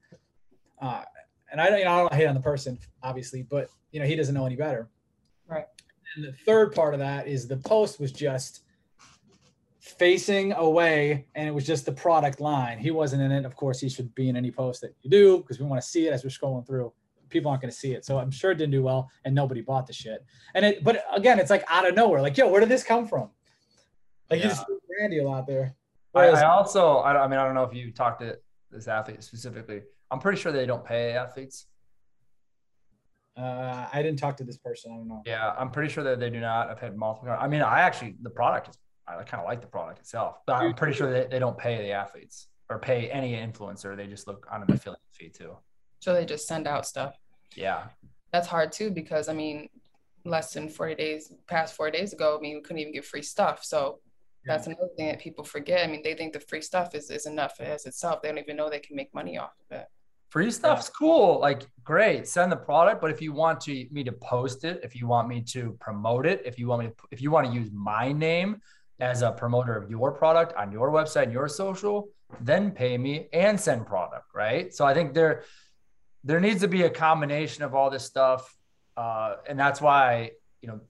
[0.81, 1.03] Uh,
[1.51, 4.07] and I don't, you know, I don't hate on the person, obviously, but you know,
[4.07, 4.90] he doesn't know any better.
[6.14, 8.62] And the third part of that is the post was just
[9.81, 12.79] facing away and it was just the product line.
[12.79, 13.45] He wasn't in it.
[13.45, 15.87] Of course, he should be in any post that you do because we want to
[15.87, 16.92] see it as we're scrolling through.
[17.29, 18.05] People aren't going to see it.
[18.05, 20.25] So I'm sure it didn't do well and nobody bought the shit.
[20.55, 22.23] And it, but again, it's like out of nowhere.
[22.23, 23.31] Like, yo, where did this come from?
[24.31, 24.47] Like, yeah.
[24.47, 25.75] you just brand deal out there.
[26.12, 28.38] Whereas, I, I also, I, I mean, I don't know if you talked to
[28.71, 29.83] this athlete specifically.
[30.11, 31.66] I'm pretty sure they don't pay athletes.
[33.37, 34.92] Uh, I didn't talk to this person.
[34.92, 35.22] I don't know.
[35.27, 36.70] Yeah, I'm pretty sure that they do not.
[36.70, 37.37] I've had multiple.
[37.38, 38.79] I mean, I actually the product is.
[39.09, 41.77] I kind of like the product itself, but I'm pretty sure that they don't pay
[41.79, 43.96] the athletes or pay any influencer.
[43.96, 45.57] They just look on an affiliate fee too.
[46.01, 47.16] So they just send out stuff.
[47.55, 47.85] Yeah.
[48.33, 49.68] That's hard too because I mean,
[50.25, 53.22] less than 40 days, past four days ago, I mean, we couldn't even get free
[53.22, 53.64] stuff.
[53.64, 54.01] So
[54.44, 54.55] yeah.
[54.55, 55.85] that's another thing that people forget.
[55.85, 58.22] I mean, they think the free stuff is, is enough as itself.
[58.22, 59.87] They don't even know they can make money off of it.
[60.37, 61.40] Free stuff's cool.
[61.40, 62.29] Like, great.
[62.29, 63.01] Send the product.
[63.01, 66.27] But if you want to me to post it, if you want me to promote
[66.27, 68.61] it, if you want me to, if you want to use my name
[69.01, 72.11] as a promoter of your product on your website, your social,
[72.42, 74.27] then pay me and send product.
[74.35, 74.75] Right.
[74.75, 75.44] So I think there,
[76.22, 78.55] there needs to be a combination of all this stuff.
[78.94, 80.83] Uh, and that's why, you know,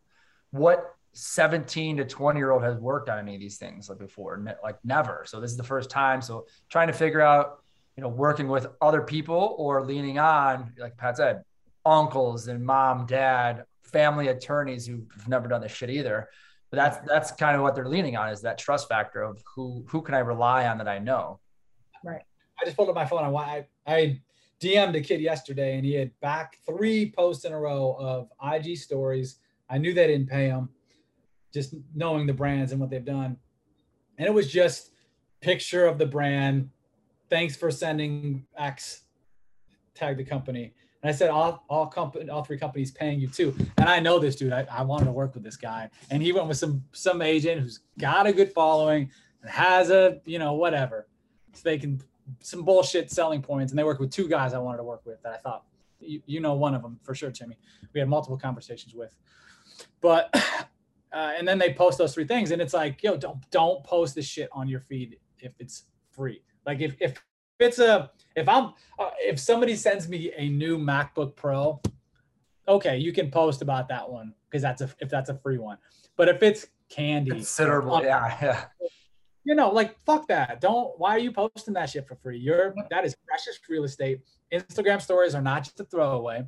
[0.51, 4.45] what 17 to 20 year old has worked on any of these things like before,
[4.65, 5.23] like never.
[5.25, 6.21] So this is the first time.
[6.21, 7.61] So trying to figure out,
[7.97, 11.43] you know, working with other people or leaning on, like Pat said,
[11.85, 16.29] uncles and mom, dad, family attorneys who've never done this shit either.
[16.71, 19.85] But that's that's kind of what they're leaning on is that trust factor of who
[19.89, 21.41] who can I rely on that I know.
[22.05, 22.23] Right.
[22.61, 23.35] I just pulled up my phone.
[23.35, 24.21] I I
[24.61, 28.77] DM'd a kid yesterday and he had back three posts in a row of IG
[28.79, 29.39] stories.
[29.71, 30.71] I knew they didn't pay him,
[31.53, 33.37] just knowing the brands and what they've done.
[34.19, 34.91] And it was just
[35.41, 36.71] picture of the brand,
[37.29, 39.03] thanks for sending X,
[39.95, 40.75] tag the company.
[41.03, 43.55] And I said, all, all company, all three companies paying you too.
[43.79, 44.53] And I know this dude.
[44.53, 45.91] I, I wanted to work with this guy.
[46.11, 49.11] And he went with some some agent who's got a good following
[49.43, 51.07] and has a, you know, whatever.
[51.53, 52.01] So they can
[52.43, 53.73] some bullshit selling points.
[53.73, 55.65] And they worked with two guys I wanted to work with that I thought
[56.01, 57.57] you, you know one of them for sure, Timmy.
[57.93, 59.15] We had multiple conversations with.
[60.01, 60.31] But
[61.13, 64.15] uh, and then they post those three things, and it's like, yo, don't don't post
[64.15, 66.43] this shit on your feed if it's free.
[66.67, 67.23] Like if if
[67.59, 71.81] it's a if I'm uh, if somebody sends me a new MacBook Pro,
[72.69, 75.79] okay, you can post about that one because that's a if that's a free one.
[76.17, 78.65] But if it's candy, considerable, yeah, yeah.
[79.45, 80.61] You know, like fuck that.
[80.61, 80.99] Don't.
[80.99, 82.39] Why are you posting that shit for free?
[82.39, 84.21] You're that is precious real estate.
[84.53, 86.45] Instagram stories are not just a throwaway.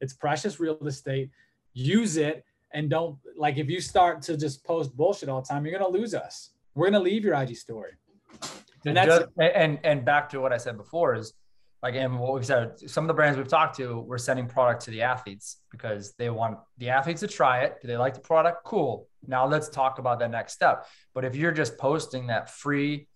[0.00, 1.30] It's precious real estate.
[1.72, 5.64] Use it and don't like if you start to just post bullshit all the time,
[5.64, 6.50] you're gonna lose us.
[6.74, 7.92] We're gonna leave your IG story.
[8.84, 11.32] And that's just, and and back to what I said before is
[11.82, 14.84] like and what we've said, some of the brands we've talked to, we're sending product
[14.84, 17.76] to the athletes because they want the athletes to try it.
[17.82, 18.64] Do they like the product?
[18.64, 19.06] Cool.
[19.26, 20.86] Now let's talk about that next step.
[21.14, 23.06] But if you're just posting that free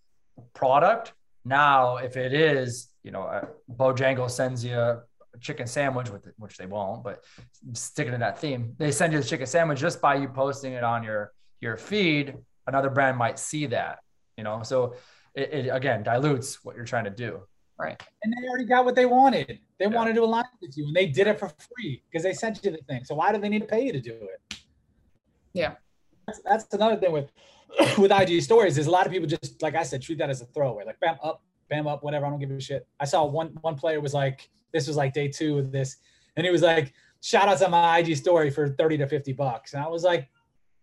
[0.54, 1.12] product,
[1.46, 5.02] now if it is, you know, uh, Bojangle sends you a
[5.40, 7.24] chicken sandwich, with which they won't, but
[7.72, 10.84] sticking to that theme, they send you the chicken sandwich just by you posting it
[10.84, 12.34] on your your feed.
[12.66, 14.00] Another brand might see that,
[14.36, 14.62] you know.
[14.62, 14.94] So
[15.38, 17.40] it, it again dilutes what you're trying to do.
[17.78, 18.00] Right.
[18.24, 19.60] And they already got what they wanted.
[19.78, 19.88] They Yeah.
[19.88, 22.72] wanted to align with you, and they did it for free because they sent you
[22.72, 23.04] the thing.
[23.04, 24.58] So why do they need to pay you to do it?
[25.52, 25.74] Yeah.
[26.26, 27.30] That's, that's another thing with
[27.98, 30.40] with IG stories is a lot of people just like I said treat that as
[30.40, 32.26] a throwaway, like bam up, bam up, whatever.
[32.26, 32.86] I don't give a shit.
[32.98, 35.98] I saw one one player was like, this was like day two of this,
[36.36, 39.74] and he was like, shout outs on my IG story for thirty to fifty bucks,
[39.74, 40.28] and I was like,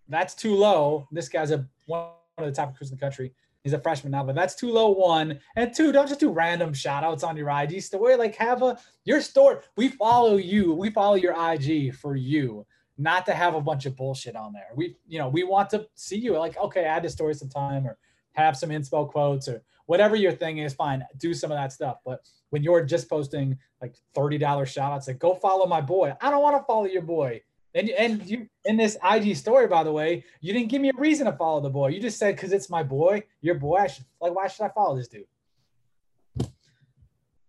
[0.08, 1.08] that's too low.
[1.12, 3.34] This guy's a one of the top recruits in the country.
[3.66, 4.92] He's a freshman now, but that's too low.
[4.92, 8.16] One and two, don't just do random shout outs on your IG story.
[8.16, 9.58] Like have a your story.
[9.76, 10.76] We follow you.
[10.76, 12.68] We follow your IG for you,
[13.00, 14.68] not to have a bunch of bullshit on there.
[14.76, 16.38] We, you know, we want to see you.
[16.38, 17.98] Like, okay, add to story some time or
[18.34, 20.76] have some inspo quotes or whatever your thing is.
[20.76, 21.98] Fine, do some of that stuff.
[22.06, 22.20] But
[22.52, 26.14] when you're just posting like thirty dollars shout outs, like go follow my boy.
[26.22, 27.42] I don't want to follow your boy.
[27.76, 30.98] And, and you in this IG story, by the way, you didn't give me a
[30.98, 31.90] reason to follow the boy.
[31.90, 33.76] You just said because it's my boy, your boy.
[33.76, 35.26] I should like why should I follow this dude?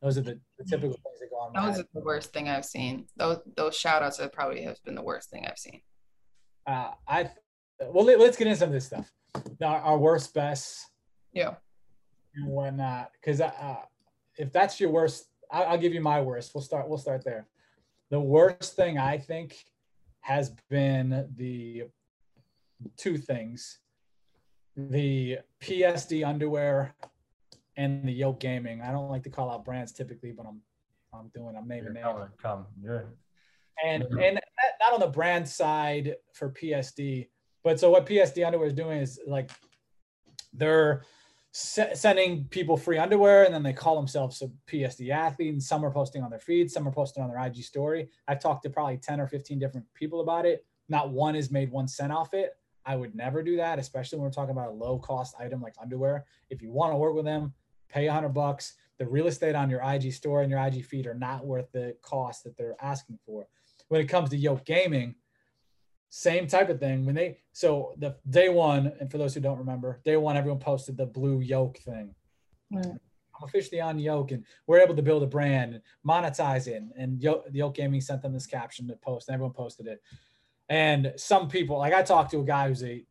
[0.03, 1.53] Those are the, the typical things that go on.
[1.53, 3.07] Those are the worst thing I've seen.
[3.17, 5.81] Those those shout outs have probably has been the worst thing I've seen.
[6.67, 7.31] Uh, I
[7.81, 9.11] well let, us get into some of this stuff.
[9.63, 10.91] Our, our worst, best,
[11.33, 11.55] Yeah.
[12.35, 13.13] and whatnot.
[13.13, 13.77] Because uh,
[14.37, 16.53] if that's your worst, I, I'll give you my worst.
[16.53, 16.89] We'll start.
[16.89, 17.47] We'll start there.
[18.11, 19.57] The worst thing I think
[20.27, 21.85] has been the
[22.97, 23.79] two things:
[24.77, 26.97] the PSD underwear
[27.77, 28.83] and the Yoke Gaming.
[28.83, 30.61] I don't like to call out brands typically, but I'm
[31.15, 31.55] I'm doing.
[31.57, 32.05] I'm naming names.
[32.05, 32.67] coming, come.
[32.83, 33.15] You're,
[33.85, 34.41] and and
[34.81, 37.29] not on the brand side for PSD,
[37.63, 39.53] but so what PSD underwear is doing is like
[40.53, 41.05] they're
[41.57, 45.53] se- sending people free underwear, and then they call themselves a PSD athlete.
[45.53, 48.11] And some are posting on their feed, some are posting on their IG story.
[48.29, 50.67] I've talked to probably ten or fifteen different people about it.
[50.89, 52.57] Not one has made one cent off it.
[52.85, 55.75] I would never do that, especially when we're talking about a low cost item like
[55.81, 56.27] underwear.
[56.51, 57.55] If you want to work with them,
[57.89, 58.75] pay a hundred bucks.
[58.99, 61.97] The real estate on your IG store and your IG feed are not worth the
[62.03, 63.47] cost that they're asking for
[63.89, 65.15] when it comes to yoke gaming
[66.17, 67.05] same type of thing.
[67.05, 70.59] When they so the day one and for those who don't remember day one everyone
[70.59, 72.15] posted the blue yoke thing.
[72.73, 72.87] Right.
[72.87, 77.23] i'm officially on yoke and we're able to build a brand and monetize it and
[77.23, 80.01] yoke, the yoke gaming sent them this caption to post and everyone posted it.
[80.71, 83.05] And some people like i talked to a guy who's a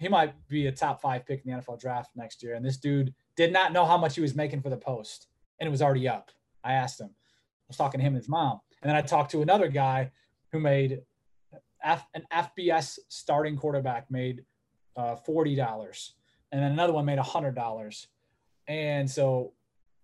[0.00, 2.78] he might be a top five pick in the nfl draft next year and this
[2.78, 5.28] dude did not know how much he was making for the post
[5.60, 6.30] and it was already up.
[6.64, 9.32] I asked him i was talking to him and his mom and then I talked
[9.32, 10.12] to another guy
[10.50, 11.02] who made
[11.82, 14.44] F, an FBS starting quarterback made
[14.96, 16.14] uh, forty dollars,
[16.52, 18.08] and then another one made hundred dollars.
[18.66, 19.52] And so,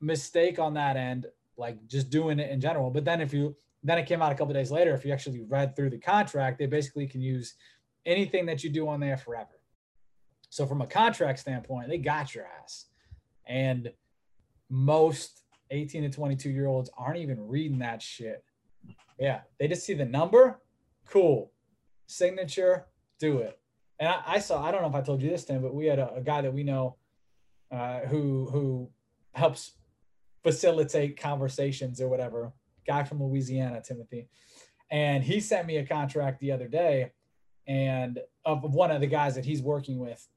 [0.01, 2.91] mistake on that end, like just doing it in general.
[2.91, 5.41] But then if you then it came out a couple days later, if you actually
[5.43, 7.55] read through the contract, they basically can use
[8.07, 9.61] anything that you do on there forever.
[10.49, 12.87] So from a contract standpoint, they got your ass.
[13.47, 13.93] And
[14.71, 18.43] most 18 to 22 year olds aren't even reading that shit.
[19.19, 20.61] Yeah, they just see the number,
[21.07, 21.53] cool,
[22.07, 22.87] signature,
[23.19, 23.59] do it.
[23.99, 25.87] And I, I saw, I don't know if I told you this, Tim, but we
[25.87, 26.97] had a, a guy that we know
[27.71, 28.91] uh, who who
[29.33, 29.73] helps
[30.43, 32.53] facilitate conversations or whatever.
[32.87, 34.29] Guy from Louisiana, Timothy,
[34.91, 37.13] and he sent me a contract the other day,
[37.67, 40.29] and of one of the guys that he's working with,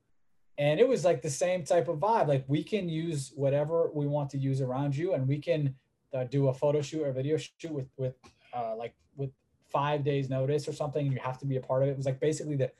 [0.57, 2.27] and it was like the same type of vibe.
[2.27, 5.75] Like we can use whatever we want to use around you, and we can
[6.13, 8.15] uh, do a photo shoot or video shoot with with
[8.53, 8.95] uh, like
[9.71, 11.91] five days notice or something, and you have to be a part of it.
[11.93, 12.71] It was like basically the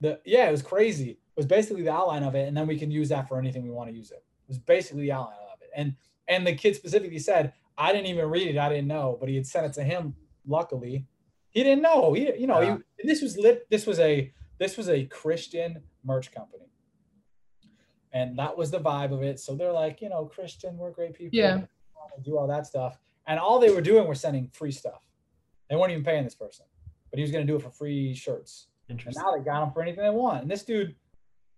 [0.00, 1.10] the yeah, it was crazy.
[1.10, 3.62] It was basically the outline of it, and then we can use that for anything
[3.64, 4.24] we want to use it.
[4.44, 5.94] It was basically the outline of it, and
[6.28, 9.36] and the kid specifically said, I didn't even read it, I didn't know, but he
[9.36, 10.14] had sent it to him.
[10.46, 11.06] Luckily,
[11.50, 12.12] he didn't know.
[12.12, 12.76] He you know Yeah.
[13.00, 13.68] he, this was lit.
[13.70, 16.70] This was a this was a Christian merch company,
[18.12, 19.38] and that was the vibe of it.
[19.40, 21.36] So they're like, you know, Christian, we're great people.
[21.38, 21.62] Yeah.
[22.22, 22.98] do all that stuff.
[23.26, 25.02] And all they were doing was sending free stuff.
[25.68, 26.66] They weren't even paying this person,
[27.10, 28.68] but he was going to do it for free shirts.
[28.88, 29.22] And interesting.
[29.22, 30.42] now they got him for anything they want.
[30.42, 30.94] And this dude,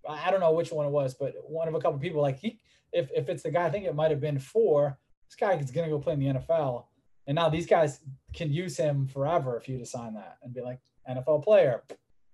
[0.09, 2.59] I don't know which one it was, but one of a couple people, like he,
[2.92, 5.71] if, if it's the guy, I think it might have been four, this guy is
[5.71, 6.85] going to go play in the NFL.
[7.27, 8.01] And now these guys
[8.33, 11.83] can use him forever if you decide that and be like, NFL player,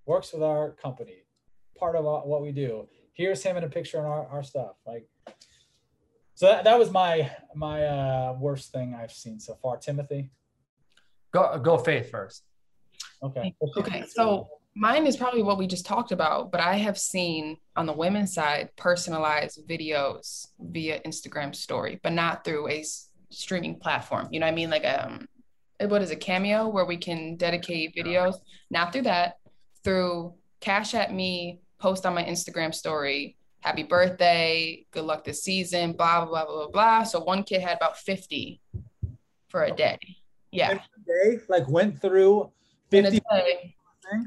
[0.07, 1.25] works with our company,
[1.77, 2.89] part of what we do.
[3.13, 4.77] Here's him in a picture on our, our stuff.
[4.87, 5.09] Like,
[6.35, 9.77] so that, that was my my uh, worst thing I've seen so far.
[9.77, 10.31] Timothy.
[11.35, 12.45] Go go Faith first.
[13.23, 13.55] Okay.
[13.77, 17.87] Okay, so mine is probably what we just talked about, but I have seen on
[17.87, 24.29] the women's side personalized videos via Instagram story, but not through a s- streaming platform.
[24.31, 24.71] You know what I mean?
[24.71, 25.27] Like um
[25.81, 28.37] what is a Cameo, where we can dedicate videos,
[28.71, 29.39] not through that,
[29.83, 35.93] through Cash at Me, post on my Instagram story, happy birthday, good luck this season,
[35.95, 37.03] blah, blah, blah, blah, blah.
[37.03, 38.61] So one kid had about 50
[39.49, 39.99] for a day.
[40.55, 40.75] Yeah.
[41.07, 42.51] Day, like went through
[42.91, 43.21] 50.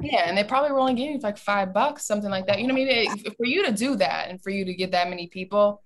[0.02, 2.60] Yeah, and they probably were only giving you like five bucks, something like that.
[2.60, 3.34] You know what I mean?
[3.38, 5.84] For you to do that and for you to get that many people,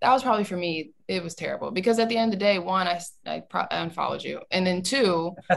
[0.00, 0.90] that was probably for me.
[1.08, 4.22] It was terrible because at the end of the day, one, I, I pro- unfollowed
[4.22, 5.34] you, and then two,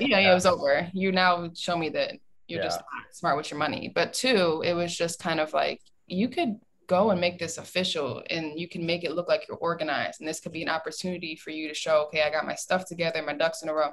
[0.00, 0.88] you know, it was over.
[0.92, 2.12] You now show me that
[2.46, 2.66] you're yeah.
[2.66, 2.80] just
[3.12, 3.90] smart with your money.
[3.94, 6.58] But two, it was just kind of like you could
[6.92, 10.28] go and make this official and you can make it look like you're organized and
[10.28, 13.22] this could be an opportunity for you to show okay i got my stuff together
[13.22, 13.92] my ducks in a row.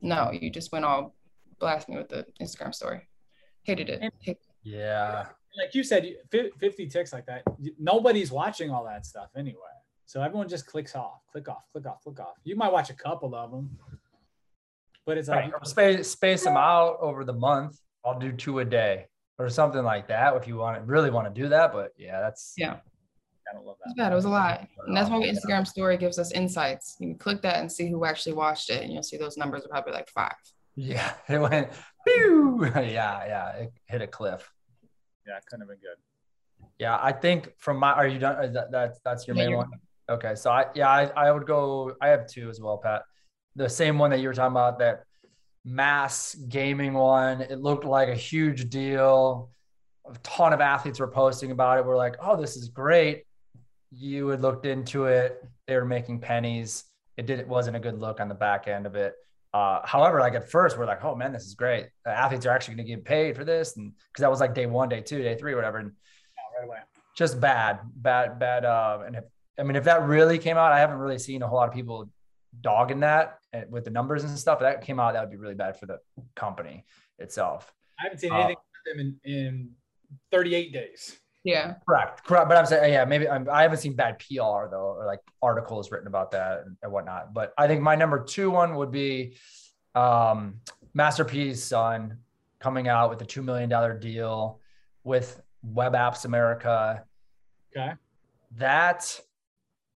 [0.00, 1.14] No you just went all
[1.60, 3.02] blast me with the instagram story.
[3.62, 4.38] Hated it.
[4.64, 5.26] Yeah.
[5.56, 6.02] Like you said
[6.32, 7.42] 50 ticks like that
[7.78, 9.76] nobody's watching all that stuff anyway.
[10.06, 12.36] So everyone just clicks off click off click off click off.
[12.42, 13.70] You might watch a couple of them
[15.06, 15.66] but it's like right.
[15.66, 17.78] space space them out over the month.
[18.04, 19.06] I'll do two a day
[19.42, 21.72] or something like that if you want to really want to do that.
[21.72, 22.76] But yeah, that's yeah.
[23.50, 23.90] I don't love that.
[23.90, 24.12] It's bad.
[24.12, 24.66] It was a lot.
[24.86, 26.96] And that's why Instagram story gives us insights.
[27.00, 29.64] You can click that and see who actually watched it, and you'll see those numbers
[29.64, 30.34] are probably like five.
[30.76, 31.68] Yeah, it went
[32.06, 32.64] pew.
[32.76, 32.80] yeah,
[33.26, 34.50] yeah, it hit a cliff.
[35.26, 35.98] Yeah, it couldn't have been good.
[36.78, 38.52] Yeah, I think from my are you done?
[38.52, 39.70] That, that that's your yeah, main one.
[40.08, 41.94] Okay, so I yeah I, I would go.
[42.00, 43.02] I have two as well, Pat.
[43.56, 45.04] The same one that you were talking about that
[45.64, 47.40] mass gaming one.
[47.40, 49.50] It looked like a huge deal.
[50.08, 51.84] A ton of athletes were posting about it.
[51.84, 53.24] We're like, oh, this is great.
[53.92, 55.44] You had looked into it.
[55.66, 56.84] They were making pennies.
[57.16, 57.38] It did.
[57.38, 59.14] It wasn't a good look on the back end of it.
[59.54, 61.88] Uh, however, like at first, we're like, oh man, this is great.
[62.04, 64.54] The athletes are actually going to get paid for this, and because that was like
[64.54, 65.78] day one, day two, day three, whatever.
[65.78, 65.92] And
[66.58, 66.78] right away.
[67.14, 68.64] just bad, bad, bad.
[68.64, 69.24] Uh, and if,
[69.58, 71.74] I mean, if that really came out, I haven't really seen a whole lot of
[71.74, 72.08] people
[72.62, 74.58] dogging that with the numbers and stuff.
[74.58, 75.98] If that came out, that would be really bad for the
[76.34, 76.84] company
[77.18, 77.72] itself.
[77.98, 79.70] I haven't seen anything uh, in, in
[80.30, 81.18] 38 days.
[81.44, 81.74] Yeah.
[81.88, 82.24] Correct.
[82.24, 82.48] Correct.
[82.48, 85.20] But I'm saying, yeah, maybe I'm, I have not seen bad PR though, or like
[85.42, 87.34] articles written about that and, and, whatnot.
[87.34, 89.36] But I think my number two one would be
[89.94, 90.60] um,
[90.94, 92.18] Master P's son
[92.60, 94.60] coming out with a $2 million deal
[95.02, 97.04] with Web Apps America.
[97.76, 97.92] Okay.
[98.56, 99.18] That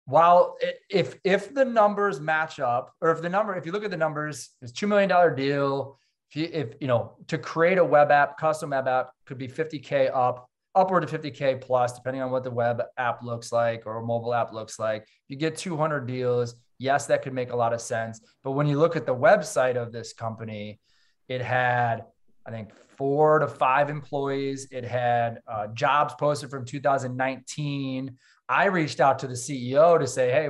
[0.06, 0.58] while
[0.90, 3.98] if if the numbers match up, or if the number, if you look at the
[3.98, 5.98] numbers, it's two million dollar deal.
[6.32, 9.48] If you, if you know to create a web app, custom web app could be
[9.48, 13.98] 50k up, upward to 50k plus, depending on what the web app looks like or
[13.98, 15.08] a mobile app looks like.
[15.28, 18.20] You get 200 deals, yes, that could make a lot of sense.
[18.44, 20.80] But when you look at the website of this company,
[21.30, 22.06] it had
[22.46, 24.68] I think four to five employees.
[24.72, 28.18] It had uh, jobs posted from 2019.
[28.50, 30.50] I reached out to the CEO to say, hey,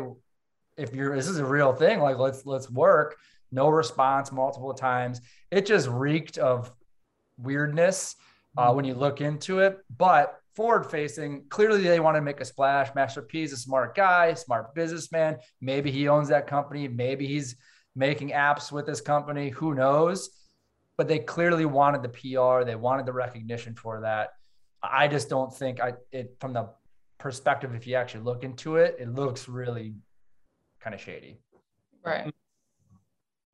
[0.77, 3.17] if you're this is a real thing, like let's let's work.
[3.51, 5.21] No response multiple times.
[5.51, 6.71] It just reeked of
[7.37, 8.15] weirdness
[8.57, 9.77] uh, when you look into it.
[9.95, 12.93] But forward facing, clearly they want to make a splash.
[12.95, 15.37] Master P is a smart guy, smart businessman.
[15.61, 16.87] Maybe he owns that company.
[16.87, 17.55] Maybe he's
[17.95, 19.49] making apps with this company.
[19.49, 20.29] Who knows?
[20.97, 22.65] But they clearly wanted the PR.
[22.65, 24.31] They wanted the recognition for that.
[24.81, 26.69] I just don't think I it from the
[27.23, 29.95] perspective, if you actually look into it, it looks really
[30.81, 31.39] kind of shady.
[32.05, 32.33] Right.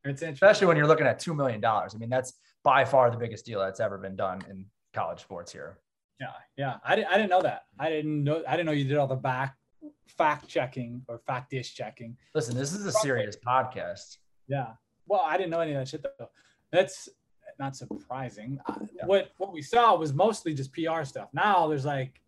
[0.04, 1.94] It's especially when you're looking at two million dollars.
[1.94, 5.52] I mean, that's by far the biggest deal that's ever been done in college sports
[5.52, 5.78] here.
[6.20, 6.28] Yeah,
[6.58, 6.76] yeah.
[6.84, 7.62] I, didn't, I didn't know that.
[7.78, 8.44] I didn't know.
[8.48, 9.56] I didn't know you did all the back
[10.08, 12.18] fact checking or fact dish checking.
[12.34, 14.18] Listen, this is a serious podcast.
[14.48, 14.72] Yeah.
[15.06, 16.30] Well, I didn't know any of that shit though.
[16.72, 17.08] That's
[17.60, 18.60] not surprising.
[18.96, 19.06] Yeah.
[19.06, 21.30] What what we saw was mostly just PR stuff.
[21.34, 22.20] Now there's like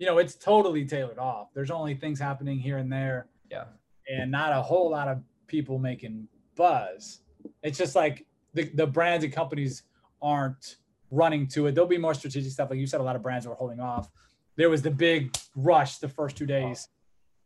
[0.00, 1.48] you know, it's totally tailored off.
[1.54, 3.26] There's only things happening here and there.
[3.50, 3.64] Yeah.
[4.08, 7.20] And not a whole lot of people making buzz.
[7.62, 9.82] It's just like the, the brands and companies
[10.22, 10.76] aren't
[11.10, 11.74] running to it.
[11.74, 12.70] There'll be more strategic stuff.
[12.70, 14.08] Like you said, a lot of brands were holding off.
[14.56, 16.88] There was the big rush the first two days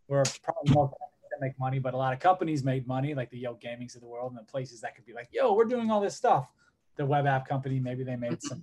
[0.06, 0.96] where probably more to
[1.40, 4.06] make money, but a lot of companies made money, like the Yoke Gamings of the
[4.06, 6.48] world and the places that could be like, yo, we're doing all this stuff.
[6.96, 8.62] The web app company, maybe they made some.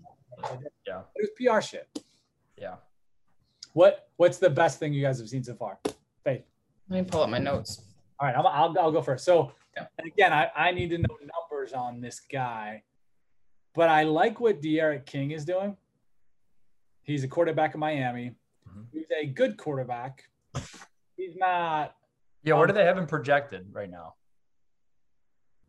[0.88, 1.02] yeah.
[1.14, 1.90] It was PR shit.
[2.58, 2.76] Yeah.
[3.74, 5.80] What What's the best thing you guys have seen so far?
[6.24, 6.44] Faith.
[6.90, 7.82] Let me pull up my notes.
[8.20, 9.26] All right, I'll, I'll, I'll go first.
[9.26, 9.88] So, yeah.
[9.98, 12.84] and again, I, I need to know numbers on this guy,
[13.74, 15.76] but I like what D'Eriq King is doing.
[17.02, 18.36] He's a quarterback in Miami.
[18.70, 18.82] Mm-hmm.
[18.92, 20.30] He's a good quarterback.
[21.18, 21.96] He's not.
[22.44, 24.14] Yeah, where um, do they have him projected right now?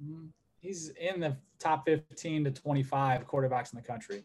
[0.05, 0.29] Mm,
[0.61, 4.24] he's in the top 15 to 25 quarterbacks in the country.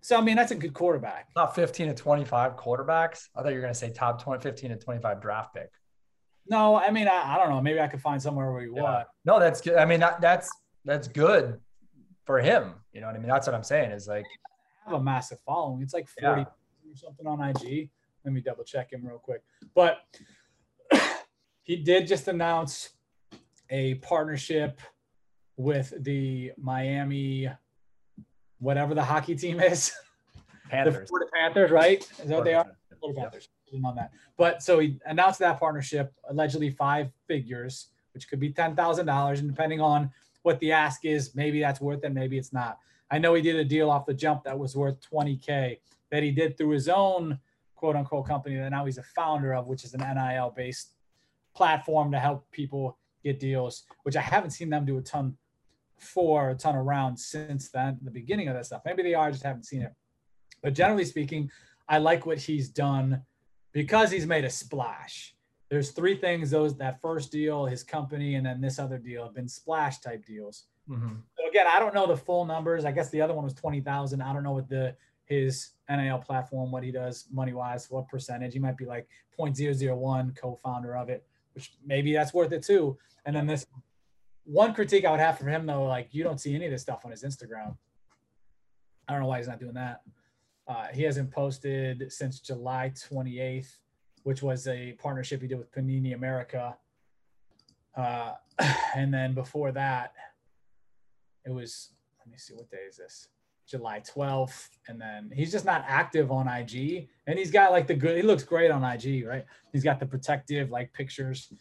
[0.00, 1.28] So I mean, that's a good quarterback.
[1.36, 3.28] Not 15 to 25 quarterbacks.
[3.36, 5.70] I thought you were going to say top 20, 15 to 25 draft pick.
[6.46, 7.60] No, I mean, I, I don't know.
[7.60, 8.82] Maybe I could find somewhere where he yeah.
[8.82, 9.06] was.
[9.24, 9.76] No, that's good.
[9.76, 10.50] I mean, that, that's
[10.84, 11.60] that's good
[12.24, 12.74] for him.
[12.92, 13.28] You know what I mean?
[13.28, 13.92] That's what I'm saying.
[13.92, 14.24] Is like
[14.86, 15.82] I have a massive following.
[15.82, 16.44] It's like 40 yeah.
[16.44, 17.90] or something on IG.
[18.24, 19.42] let me double check him real quick.
[19.74, 19.98] But
[21.62, 22.90] he did just announce
[23.68, 24.80] a partnership
[25.56, 27.50] with the Miami,
[28.60, 29.92] whatever the hockey team is.
[30.70, 30.94] Panthers.
[30.94, 32.00] The Florida Panthers, right?
[32.22, 32.66] Is that what they are?
[33.00, 33.84] Florida Yep.
[33.84, 34.10] On that.
[34.36, 39.38] But so he announced that partnership, allegedly five figures, which could be ten thousand dollars,
[39.40, 40.10] and depending on
[40.42, 42.78] what the ask is, maybe that's worth it, maybe it's not.
[43.10, 45.78] I know he did a deal off the jump that was worth 20k
[46.10, 47.38] that he did through his own
[47.74, 50.94] quote unquote company that now he's a founder of, which is an NIL based
[51.54, 55.36] platform to help people get deals, which I haven't seen them do a ton
[56.00, 58.82] for a ton of rounds since then, the beginning of that stuff.
[58.84, 59.92] Maybe they are, I just haven't seen it.
[60.62, 61.50] But generally speaking,
[61.88, 63.22] I like what he's done
[63.72, 65.34] because he's made a splash.
[65.68, 69.34] There's three things those that first deal, his company, and then this other deal have
[69.34, 70.64] been splash type deals.
[70.88, 71.22] Mhm.
[71.38, 72.84] So again, I don't know the full numbers.
[72.84, 74.20] I guess the other one was twenty thousand.
[74.22, 74.96] I don't know what the
[75.26, 78.52] his NIL platform, what he does money wise, what percentage.
[78.52, 79.06] He might be like
[79.38, 81.24] 0.001 co-founder of it,
[81.54, 82.98] which maybe that's worth it too.
[83.24, 83.64] And then this
[84.50, 86.82] one critique I would have for him though, like you don't see any of this
[86.82, 87.76] stuff on his Instagram.
[89.06, 90.02] I don't know why he's not doing that.
[90.66, 93.76] Uh, he hasn't posted since July 28th,
[94.24, 96.76] which was a partnership he did with Panini America.
[97.96, 98.32] Uh,
[98.96, 100.14] and then before that,
[101.44, 103.28] it was let me see what day is this
[103.66, 107.94] july 12th and then he's just not active on ig and he's got like the
[107.94, 111.52] good he looks great on ig right he's got the protective like pictures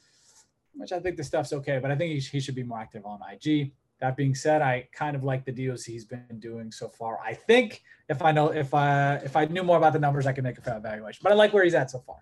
[0.73, 2.79] which i think the stuff's okay but i think he, sh- he should be more
[2.79, 6.71] active on ig that being said i kind of like the deals he's been doing
[6.71, 9.99] so far i think if i know if i if i knew more about the
[9.99, 12.17] numbers i could make a fair evaluation but i like where he's at so far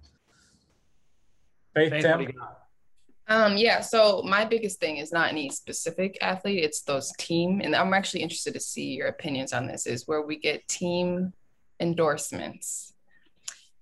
[1.78, 2.12] Faith, Faith, Tim?
[2.12, 2.68] what do you got?
[3.30, 7.62] Um, yeah, so my biggest thing is not any specific athlete, it's those team.
[7.64, 11.34] And I'm actually interested to see your opinions on this, is where we get team
[11.80, 12.94] endorsements.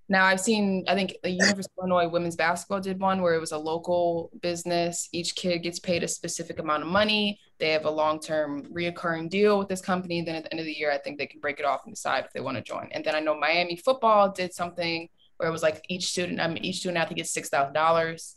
[0.08, 3.40] Now I've seen, I think the University of Illinois women's basketball did one where it
[3.40, 5.10] was a local business.
[5.12, 7.40] Each kid gets paid a specific amount of money.
[7.58, 10.22] They have a long-term reoccurring deal with this company.
[10.22, 11.96] Then at the end of the year, I think they can break it off and
[11.96, 12.90] decide if they want to join.
[12.92, 16.48] And then I know Miami football did something where it was like each student, I
[16.48, 18.36] mean, each student athlete gets six thousand dollars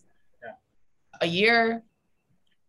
[1.21, 1.83] a year.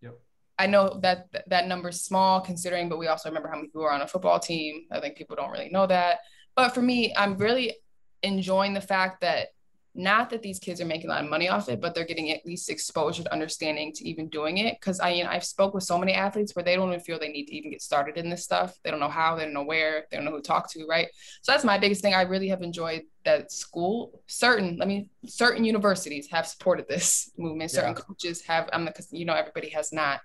[0.02, 0.20] Yep.
[0.58, 3.92] I know that that number's small considering, but we also remember how many people are
[3.92, 4.88] on a football team.
[4.92, 6.20] I think people don't really know that.
[6.56, 7.76] But for me, I'm really
[8.24, 9.50] enjoying the fact that
[9.96, 12.30] not that these kids are making a lot of money off it, but they're getting
[12.30, 14.78] at least exposure to understanding to even doing it.
[14.80, 17.20] Because I, you know, I've spoke with so many athletes where they don't even feel
[17.20, 18.78] they need to even get started in this stuff.
[18.84, 20.86] They don't know how, they don't know where, they don't know who to talk to,
[20.88, 21.08] right?
[21.42, 22.14] So that's my biggest thing.
[22.14, 27.72] I really have enjoyed that school, certain, let me, certain universities have supported this movement.
[27.72, 28.02] Certain Yeah.
[28.02, 28.70] coaches have.
[28.72, 30.22] I'm because you know everybody has not.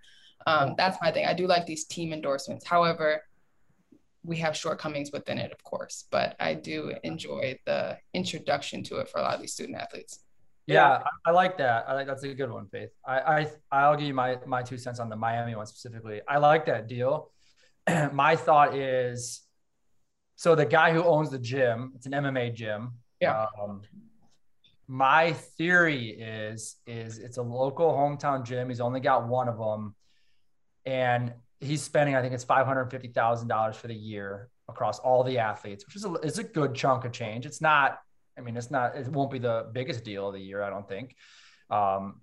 [0.47, 1.25] Um, that's my thing.
[1.25, 2.67] I do like these team endorsements.
[2.67, 3.23] However,
[4.25, 9.09] we have shortcomings within it, of course, but I do enjoy the introduction to it
[9.09, 10.21] for a lot of these student athletes.
[10.67, 11.85] Yeah, I, I like that.
[11.87, 12.89] I like that's a good one, Faith.
[13.07, 16.23] I, I I'll give you my my two cents on the Miami one specifically.
[16.27, 17.31] I like that deal.
[18.13, 19.43] my thought is,
[20.37, 22.93] so the guy who owns the gym, it's an MMA gym.
[23.21, 23.47] Yeah.
[23.61, 23.83] Um,
[24.89, 28.71] my theory is is it's a local hometown gym.
[28.71, 29.95] He's only got one of them,
[30.87, 31.35] and
[31.65, 35.25] he's spending I think it's five hundred fifty thousand dollars for the year across all
[35.25, 37.47] the athletes, which is a, is a good chunk of change.
[37.47, 37.99] It's not
[38.37, 40.89] I mean, it's not, it won't be the biggest deal of the year, I don't
[40.89, 41.17] think.
[41.71, 42.21] Um,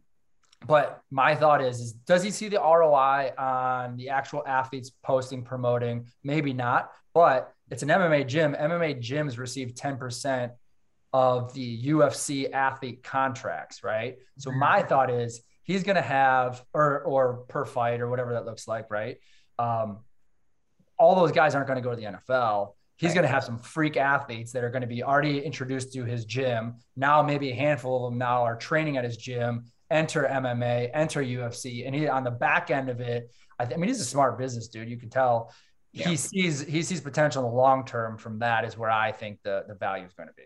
[0.65, 5.43] but my thought is, is does he see the ROI on the actual athletes posting,
[5.43, 6.05] promoting?
[6.23, 8.53] Maybe not, but it's an MMA gym.
[8.53, 10.51] MMA gyms receive 10%
[11.13, 14.17] of the UFC athlete contracts, right?
[14.37, 18.45] So my thought is he's going to have, or, or per fight or whatever that
[18.45, 19.17] looks like, right?
[19.59, 19.99] Um,
[20.97, 23.57] all those guys aren't going to go to the NFL he's going to have some
[23.57, 26.75] freak athletes that are going to be already introduced to his gym.
[26.95, 31.23] Now, maybe a handful of them now are training at his gym, enter MMA, enter
[31.23, 33.31] UFC, and he on the back end of it.
[33.57, 34.87] I, th- I mean, he's a smart business dude.
[34.87, 35.51] You can tell
[35.93, 36.09] Yeah.
[36.09, 38.19] he sees he sees potential in the long term.
[38.19, 40.43] From that is where I think the the value is going to be.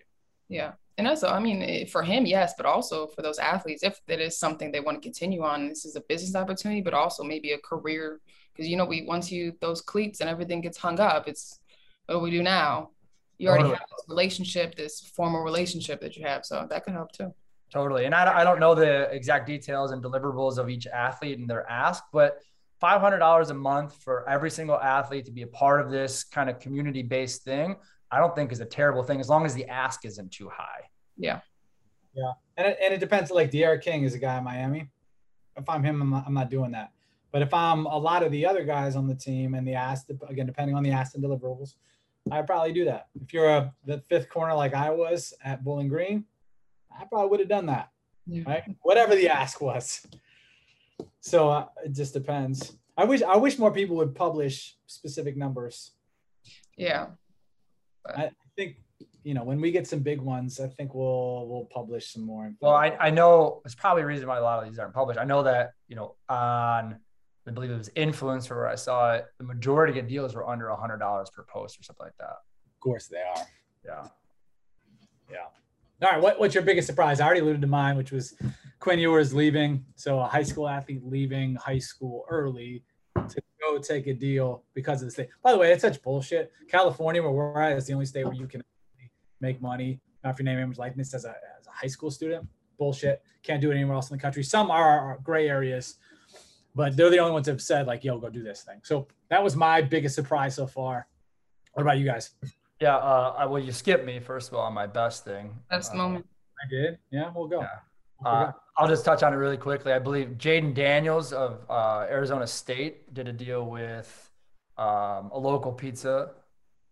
[0.47, 0.71] Yeah.
[0.97, 4.21] And also, I mean, eh, for him, yes, but also for those athletes, if it
[4.21, 7.51] is something they want to continue on, this is a business opportunity, but also maybe
[7.51, 8.21] a career.
[8.53, 11.59] Because, you know, we once you those cleats and everything gets hung up, it's
[12.05, 12.91] what do we do now?
[13.37, 13.79] You already Totally.
[13.79, 16.45] have this relationship, this formal relationship that you have.
[16.45, 17.33] So that could help too.
[17.71, 18.05] Totally.
[18.05, 21.69] And I, I don't know the exact details and deliverables of each athlete and their
[21.69, 22.39] ask, but
[22.81, 26.59] $500 a month for every single athlete to be a part of this kind of
[26.59, 27.75] community based thing,
[28.11, 30.89] I don't think is a terrible thing as long as the ask isn't too high.
[31.17, 31.39] Yeah.
[32.15, 33.29] Yeah, and it, and it depends.
[33.29, 34.89] Like D'Eriq King is a guy in Miami.
[35.57, 36.91] If I'm him, I'm not, I'm not doing that.
[37.31, 40.07] But if I'm a lot of the other guys on the team and the ask,
[40.29, 41.73] again, depending on the ask and deliverables,
[42.31, 43.07] I'd probably do that.
[43.21, 46.23] If you're a the fifth corner like I was at Bowling Green,
[46.97, 47.89] I probably would have done that.
[48.25, 48.43] Yeah.
[48.47, 48.63] Right?
[48.81, 50.07] Whatever the ask was.
[51.19, 52.77] So uh, it just depends.
[52.97, 55.91] I wish I wish more people would publish specific numbers.
[56.77, 57.07] Yeah.
[58.07, 58.77] I think
[59.23, 62.53] you know when we get some big ones, I think we'll we'll publish some more.
[62.61, 65.19] Well, I, I know it's probably a reason why a lot of these aren't published.
[65.19, 66.99] I know that, you know, on
[67.47, 70.69] I believe it was influencer where I saw it, the majority of deals were under
[70.69, 72.25] a hundred dollars per post or something like that.
[72.29, 73.45] of course they are.
[73.85, 74.07] Yeah.
[75.31, 75.45] Yeah.
[76.01, 77.19] All right, what, what's your biggest surprise?
[77.19, 78.35] I already alluded to mine, which was
[78.79, 79.85] Quinn Ewers leaving.
[79.95, 82.83] So a high school athlete leaving high school early
[83.15, 83.41] to
[83.75, 85.29] go take a deal because of the state.
[85.43, 86.51] By the way, it's such bullshit.
[86.67, 88.63] California, where we're at, is the only state where you can
[89.41, 92.47] make money off your name, image, likeness as a, as a high school student.
[92.77, 93.21] Bullshit.
[93.43, 94.43] Can't do it anywhere else in the country.
[94.43, 95.95] Some are, are gray areas,
[96.73, 99.07] but they're the only ones that have said like, "Yo, go do this thing." So
[99.29, 101.07] that was my biggest surprise so far.
[101.73, 102.31] What about you guys?
[102.81, 102.97] Yeah.
[102.97, 105.55] Uh, I, well, you skipped me first of all on my best thing.
[105.69, 106.25] That's the Uh, moment.
[106.61, 106.97] I did.
[107.11, 107.61] Yeah, we'll go.
[107.61, 107.69] Yeah.
[108.19, 108.53] We'll Uh, go.
[108.77, 109.93] I'll just touch on it really quickly.
[109.93, 114.29] I believe Jayden Daniels of uh, Arizona State did a deal with
[114.77, 116.31] um, a local pizza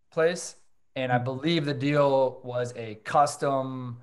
[0.10, 0.56] place,
[0.96, 3.98] and I believe the deal was a custom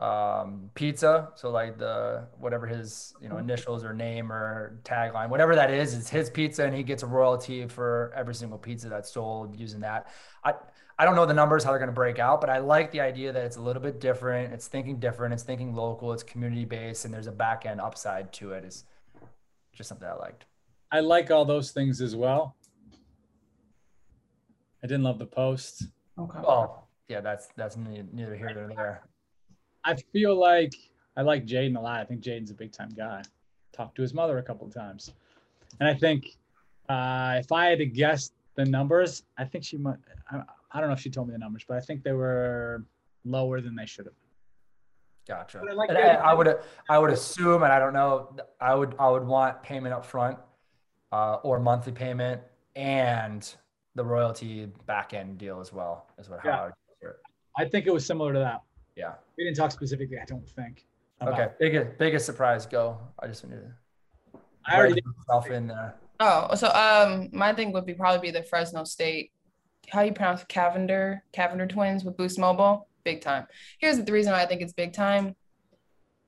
[0.00, 1.28] um, pizza.
[1.36, 5.94] So like the whatever his you know initials or name or tagline, whatever that is,
[5.94, 9.80] it's his pizza, and he gets a royalty for every single pizza that's sold using
[9.82, 10.08] that.
[10.42, 10.54] I
[10.98, 13.00] I don't know the numbers how they're going to break out, but I like the
[13.00, 14.52] idea that it's a little bit different.
[14.52, 15.32] It's thinking different.
[15.34, 16.12] It's thinking local.
[16.12, 18.64] It's community based, and there's a back end upside to it.
[18.64, 18.84] Is
[19.72, 20.44] just something I liked.
[20.90, 22.56] I like all those things as well.
[24.82, 25.84] I didn't love the post.
[26.18, 26.38] Okay.
[26.38, 29.02] Oh, yeah, that's that's neither here nor there.
[29.84, 30.74] I feel like
[31.16, 32.00] I like Jayden a lot.
[32.00, 33.22] I think Jayden's a big time guy.
[33.72, 35.12] Talked to his mother a couple of times,
[35.80, 36.36] and I think
[36.88, 39.96] uh, if I had to guess the numbers, I think she might.
[40.30, 42.84] I, I don't know if she told me the numbers, but I think they were
[43.24, 44.14] lower than they should have.
[45.28, 45.60] Gotcha.
[45.60, 45.98] But I like And.
[45.98, 46.58] I, I would
[46.88, 48.36] I would assume, and I don't know.
[48.60, 50.38] I would I would want payment up front,
[51.12, 52.40] uh, or monthly payment,
[52.74, 53.54] and
[53.94, 56.08] the royalty back end deal as well.
[56.18, 56.60] Is what how Yeah.
[56.60, 57.16] I would consider it.
[57.56, 58.62] I think it was similar to that.
[58.96, 59.14] Yeah.
[59.36, 60.18] We didn't talk specifically.
[60.20, 60.86] I don't think.
[61.22, 61.48] Okay.
[61.60, 62.66] Biggest biggest surprise.
[62.66, 62.98] Go.
[63.18, 64.40] I just wanted to.
[64.66, 65.94] I already write myself in there.
[66.18, 69.32] Oh, so um, my thing would be probably be the Fresno State.
[69.90, 70.44] How you pronounce?
[70.44, 73.46] Cavinder Cavinder twins with Boost Mobile, big time.
[73.78, 75.34] Here's the reason why I think it's big time.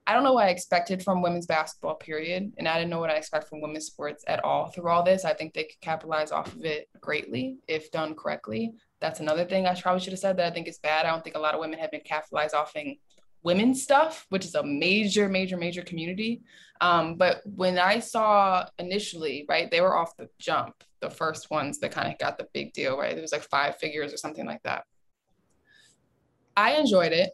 [0.07, 3.11] I don't know what I expected from women's basketball, period, and I didn't know what
[3.11, 5.25] I expect from women's sports at all through all this.
[5.25, 8.73] I think they could capitalize off of it greatly if done correctly.
[9.01, 11.07] That's another thing I probably should have said that I think is bad.
[11.07, 12.99] I don't think a lot of women have been capitalized offing
[13.45, 16.43] women's stuff, which is a major, major, major community.
[16.81, 21.79] Um, but when I saw initially, right, they were off the jump, the first ones
[21.79, 23.17] that kind of got the big deal, right?
[23.17, 24.85] It was like five figures or something like that.
[26.57, 27.31] I enjoyed it.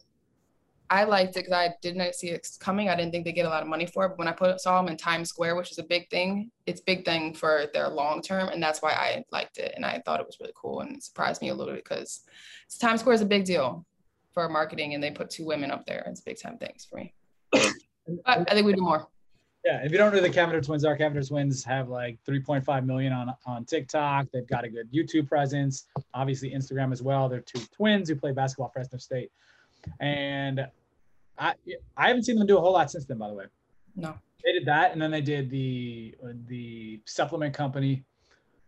[0.92, 2.88] I liked it because I didn't see it coming.
[2.88, 4.08] I didn't think they get a lot of money for it.
[4.08, 6.80] But when I put saw them in Times Square, which is a big thing, it's
[6.80, 10.18] big thing for their long term, and that's why I liked it and I thought
[10.18, 12.24] it was really cool and it surprised me a little bit because
[12.80, 13.86] Times Square is a big deal
[14.33, 16.05] for marketing, and they put two women up there.
[16.07, 17.12] It's big time things for me.
[17.53, 17.70] but
[18.26, 19.09] I think we do more.
[19.64, 23.12] Yeah, if you don't know the Cavinder twins are, Cavinder twins have like 3.5 million
[23.12, 24.28] on on TikTok.
[24.33, 27.28] They've got a good YouTube presence, obviously Instagram as well.
[27.28, 29.31] They're two twins who play basketball Fresno State,
[30.01, 30.66] and
[31.39, 31.55] I
[31.97, 33.18] I haven't seen them do a whole lot since then.
[33.18, 33.45] By the way,
[33.97, 34.14] No.
[34.45, 36.14] they did that, and then they did the
[36.47, 38.03] the supplement company.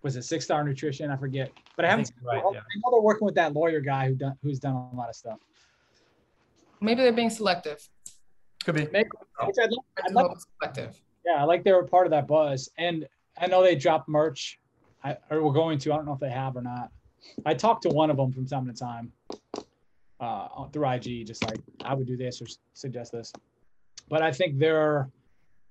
[0.02, 1.10] Was it Six Star Nutrition?
[1.10, 2.06] I forget, but I I haven't.
[2.06, 4.74] think seen right, I know they're working with that lawyer guy who done who's done
[4.74, 5.38] a lot of stuff.
[6.82, 7.88] Maybe they're being selective.
[8.64, 8.88] Could be.
[8.92, 9.08] Maybe,
[9.44, 11.00] which I'd, like- I I'd like selective.
[11.24, 12.68] Yeah, I like they were part of that buzz.
[12.78, 13.06] And
[13.38, 14.58] I know they dropped merch.
[15.04, 15.92] I or we're going to.
[15.92, 16.90] I don't know if they have or not.
[17.46, 19.12] I talked to one of them from time to time
[20.20, 23.32] uh, through IG, just like I would do this or suggest this.
[24.08, 25.08] But I think they're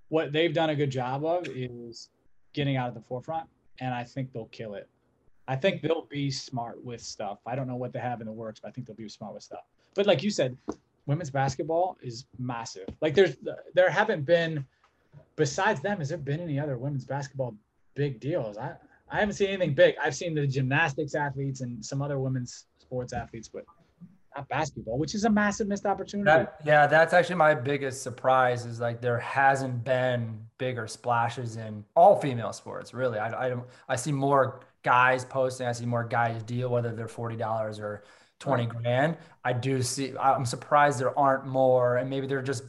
[0.09, 2.09] what they've done a good job of is
[2.53, 3.47] getting out of the forefront,
[3.79, 4.89] and I think they'll kill it.
[5.47, 7.39] I think they'll be smart with stuff.
[7.45, 9.33] I don't know what they have in the works, but I think they'll be smart
[9.33, 9.63] with stuff.
[9.95, 10.57] But like you said,
[11.05, 12.87] women's basketball is massive.
[13.01, 13.35] Like there's
[13.73, 14.65] there haven't been
[15.35, 17.55] besides them, has there been any other women's basketball
[17.95, 18.57] big deals?
[18.57, 18.75] I
[19.09, 19.95] I haven't seen anything big.
[20.01, 23.65] I've seen the gymnastics athletes and some other women's sports athletes, but
[24.35, 26.25] not basketball, which is a massive missed opportunity.
[26.25, 31.83] That, yeah, that's actually my biggest surprise is like there hasn't been bigger splashes in
[31.95, 32.93] all female sports.
[32.93, 33.55] Really, I, I.
[33.89, 35.67] I see more guys posting.
[35.67, 38.03] I see more guys deal whether they're forty dollars or
[38.41, 39.15] twenty grand.
[39.45, 40.13] I do see.
[40.17, 42.63] I'm surprised there aren't more, and maybe they're just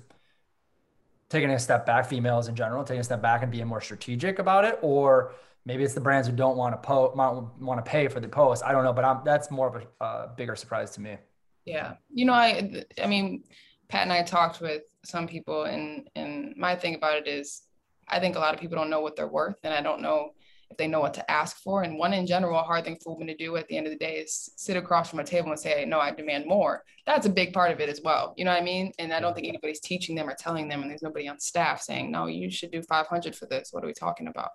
[1.29, 2.07] taking a step back.
[2.07, 5.33] Females in general taking a step back and being more strategic about it, or
[5.65, 7.13] maybe it's the brands who don't want to po-
[7.59, 8.63] want to pay for the post.
[8.65, 11.17] I don't know, but I'm, that's more of a uh, bigger surprise to me.
[11.65, 11.95] Yeah.
[12.13, 13.45] You know, I I mean,
[13.89, 17.63] Pat and I talked with some people, and and my thing about it is,
[18.09, 20.33] I think a lot of people don't know what they're worth, and I don't know
[20.79, 21.83] they know what to ask for.
[21.83, 23.93] And one in general, a hard thing for women to do at the end of
[23.93, 27.27] the day is sit across from a table and say, "No, I demand more." That's
[27.27, 28.35] a big part of it as well.
[28.37, 28.93] You know what I mean?
[28.99, 31.81] And I don't think anybody's teaching them or telling them, and there's nobody on staff
[31.81, 34.51] saying, "No, you should do 500 for this." What are we talking about?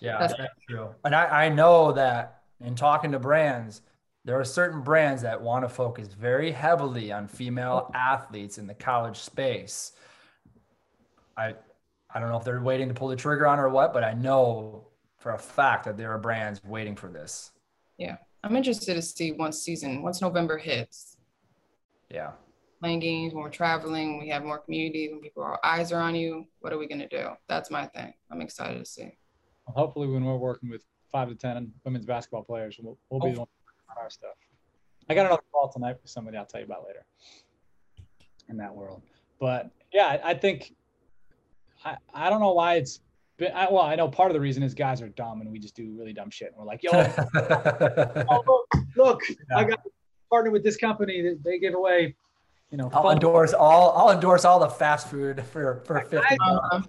[0.00, 0.90] Yeah, that's, that's true.
[1.04, 3.82] And I, I know that in talking to brands,
[4.24, 8.74] there are certain brands that want to focus very heavily on female athletes in the
[8.74, 9.92] college space.
[11.36, 11.54] I
[12.12, 14.14] I don't know if they're waiting to pull the trigger on or what, but I
[14.14, 14.88] know
[15.20, 17.52] for a fact that there are brands waiting for this.
[17.98, 18.16] Yeah.
[18.42, 21.18] I'm interested to see once season, once November hits.
[22.10, 22.32] Yeah.
[22.80, 26.14] Playing games when we're traveling, we have more communities, when people our eyes are on
[26.14, 26.46] you.
[26.60, 27.28] What are we gonna do?
[27.46, 28.14] That's my thing.
[28.32, 29.12] I'm excited to see.
[29.66, 33.32] Well, hopefully when we're working with five to ten women's basketball players, we'll, we'll be
[33.32, 33.40] the oh.
[33.40, 33.48] one
[34.00, 34.30] our stuff.
[35.10, 37.04] I got another call tonight with somebody I'll tell you about later
[38.48, 39.02] in that world.
[39.38, 40.74] But yeah, I think
[41.84, 43.00] I, I don't know why it's
[43.40, 45.58] been, I, well, I know part of the reason is guys are dumb and we
[45.58, 46.48] just do really dumb shit.
[46.48, 46.90] And we're like, yo,
[48.30, 49.56] oh, look, look yeah.
[49.56, 49.80] I got
[50.30, 52.14] partnered with this company that they give away,
[52.70, 56.36] you know, I'll endorse all, I'll endorse all the fast food for, for 50.
[56.38, 56.80] Uh,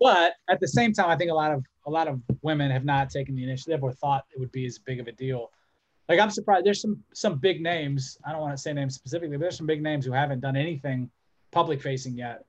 [0.00, 2.84] but at the same time, I think a lot of, a lot of women have
[2.84, 5.50] not taken the initiative or thought it would be as big of a deal.
[6.08, 8.18] Like I'm surprised there's some, some big names.
[8.24, 10.56] I don't want to say names specifically, but there's some big names who haven't done
[10.56, 11.10] anything
[11.50, 12.44] public facing yet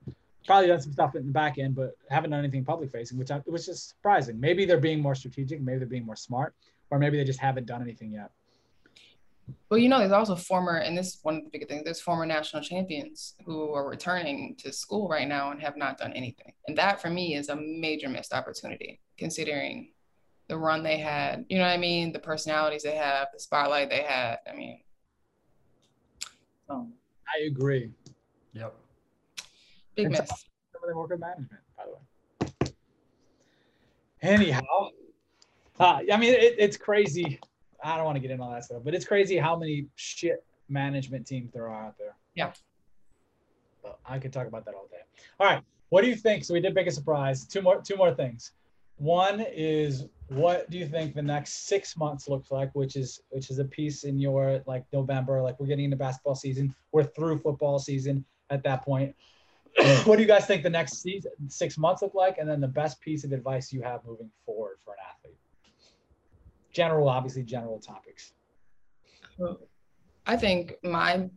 [0.50, 3.30] probably done some stuff in the back end, but haven't done anything public facing, which
[3.30, 4.40] I, it was just surprising.
[4.40, 6.56] Maybe they're being more strategic, maybe they're being more smart,
[6.90, 8.32] or maybe they just haven't done anything yet.
[9.70, 12.02] Well, you know, there's also former, and this is one of the big things, there's
[12.02, 16.52] former national champions who are returning to school right now and have not done anything.
[16.68, 19.92] And that for me is a major missed opportunity, considering
[20.48, 22.12] the run they had, you know what I mean?
[22.12, 24.38] The personalities they have, the spotlight they had.
[24.52, 24.82] I mean,
[26.72, 26.94] um,
[27.28, 27.92] I agree.
[28.54, 28.74] Yep.
[30.04, 30.28] Big miss.
[30.28, 32.72] Some of them work with management, by the way.
[34.22, 34.90] Anyhow,
[35.80, 37.40] uh, I mean, it, it's crazy.
[37.84, 40.44] I don't want to get into all that stuff, but it's crazy how many shit
[40.68, 42.16] management teams there are out there.
[42.36, 42.52] Yeah.
[43.82, 45.02] But I could talk about that all day.
[45.40, 45.64] All right.
[45.90, 46.44] What do you think?
[46.44, 47.46] So we did pick a surprise.
[47.46, 48.52] Two more, two more things.
[48.98, 53.50] One is what do you think the next six months looks like, which is which
[53.50, 56.76] is a piece in your like November, like we're getting into basketball season.
[56.92, 59.16] We're through football season at that point.
[60.04, 62.38] what do you guys think the next season, six months look like?
[62.38, 65.38] And then the best piece of advice you have moving forward for an athlete?
[66.72, 68.34] General, obviously, general topics.
[70.26, 71.30] I think my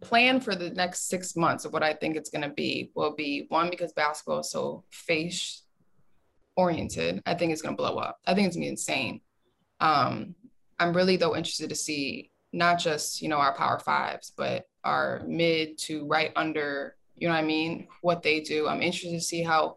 [0.00, 3.14] plan for the next six months of what I think it's going to be will
[3.14, 5.62] be one, because basketball is so face
[6.56, 8.18] oriented, I think it's going to blow up.
[8.26, 9.20] I think it's going to be insane.
[9.80, 10.34] Um,
[10.78, 15.22] I'm really, though, interested to see not just, you know, our power fives, but our
[15.26, 18.66] mid to right under you know what I mean, what they do.
[18.66, 19.76] I'm interested to see how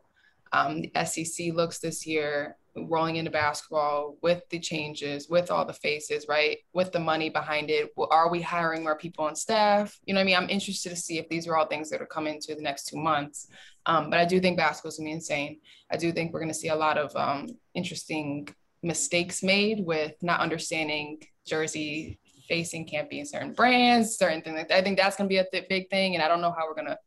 [0.54, 5.74] um, the SEC looks this year, rolling into basketball with the changes, with all the
[5.74, 6.58] faces, right?
[6.74, 7.92] With the money behind it.
[8.10, 10.00] Are we hiring more people on staff?
[10.06, 10.36] You know what I mean?
[10.38, 12.86] I'm interested to see if these are all things that are coming to the next
[12.86, 13.48] two months.
[13.86, 15.60] Um, but I do think basketball's gonna be insane.
[15.92, 18.48] I do think we're gonna see a lot of um, interesting
[18.82, 24.70] mistakes made with not understanding jersey facing can't be in certain brands, certain things like
[24.70, 24.78] that.
[24.78, 26.76] I think that's gonna be a th- big thing, and I don't know how we're
[26.76, 26.98] gonna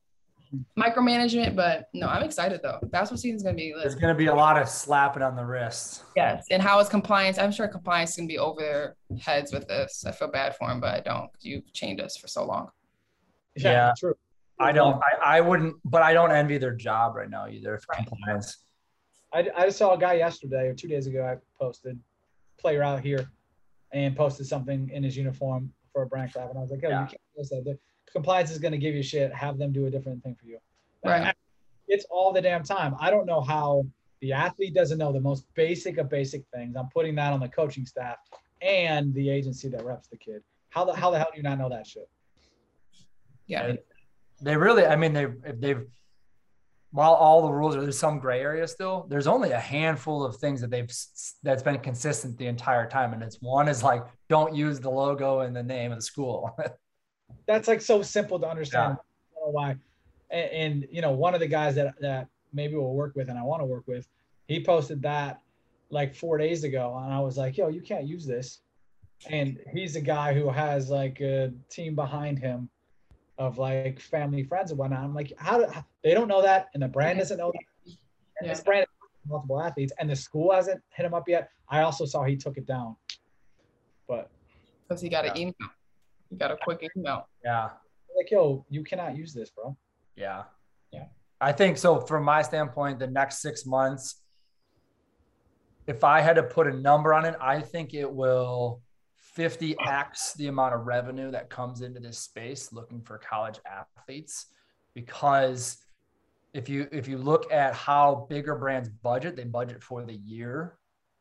[0.79, 2.79] micromanagement, but no, I'm excited though.
[2.83, 3.83] Basketball season's gonna be lit.
[3.83, 6.05] There's gonna be a lot of slapping on the wrists.
[6.15, 7.39] Yes, and how is compliance?
[7.39, 10.05] I'm sure compliance is gonna be over their heads with this.
[10.07, 11.31] I feel bad for them, but I don't.
[11.41, 12.71] You've chained us for so long.
[13.57, 14.15] Yeah, yeah true.
[14.59, 14.97] I don't.
[14.97, 17.79] I, I wouldn't, but I don't envy their job right now either.
[17.79, 18.07] For right.
[18.07, 18.59] compliance.
[19.33, 21.25] I, I saw a guy yesterday or two days ago.
[21.25, 21.99] I posted
[22.59, 23.31] player out here,
[23.93, 26.89] and posted something in his uniform for a brand club, and I was like, "Oh,
[26.89, 27.03] yeah.
[27.03, 27.79] you can't post that."
[28.13, 29.33] Compliance is going to give you shit.
[29.35, 30.59] Have them do a different thing for you.
[31.05, 31.35] Right.
[31.89, 32.95] It's all the damn time.
[32.99, 33.87] I don't know how
[34.21, 36.77] the athlete doesn't know the most basic of basic things.
[36.77, 38.17] I'm putting that on the coaching staff
[38.63, 40.43] and the agency that reps the kid.
[40.71, 42.09] How the how the hell do you not know that shit?
[43.47, 43.75] Yeah.
[44.41, 45.27] They really, I mean, they
[45.59, 45.87] they've
[46.91, 49.07] while all the rules are there's some gray area still.
[49.09, 50.91] There's only a handful of things that they've
[51.43, 55.41] that's been consistent the entire time, and it's one is like don't use the logo
[55.41, 56.59] and the name of the school.
[57.47, 58.97] that's like so simple to understand.
[58.99, 59.51] Yeah.
[59.51, 59.77] why.
[60.31, 63.39] And, and, you know, one of the guys that that maybe we'll work with and
[63.39, 64.09] I want to work with,
[64.49, 65.41] he posted that
[65.91, 68.61] like four days ago, and I was like, "Yo, you can't use this."
[69.31, 72.68] And he's a guy who has like a team behind him
[73.39, 75.01] of like family friends and whatnot.
[75.01, 75.66] I'm like, how do
[76.03, 77.93] they don't know that, and the brand doesn't know that,
[78.39, 78.49] and yeah.
[78.49, 78.87] this brand
[79.29, 81.51] multiple athletes, and the school hasn't hit him up yet.
[81.68, 82.97] I also saw he took it down,
[84.09, 84.31] but
[84.89, 85.33] because he got yeah.
[85.33, 85.55] an email.
[86.31, 87.29] You got a quick email.
[87.45, 87.70] Yeah.
[88.16, 89.77] like, yo, you cannot use this, bro.
[90.16, 90.45] Yeah.
[90.93, 91.05] Yeah.
[91.41, 92.01] I think so.
[92.01, 94.22] From my standpoint, the next six months,
[95.87, 98.81] if I had to put a number on it, I think it will
[99.37, 104.47] 50x the amount of revenue that comes into this space looking for college athletes
[104.95, 105.79] because
[106.55, 110.79] if you if you look at how bigger brands budget they budget for the year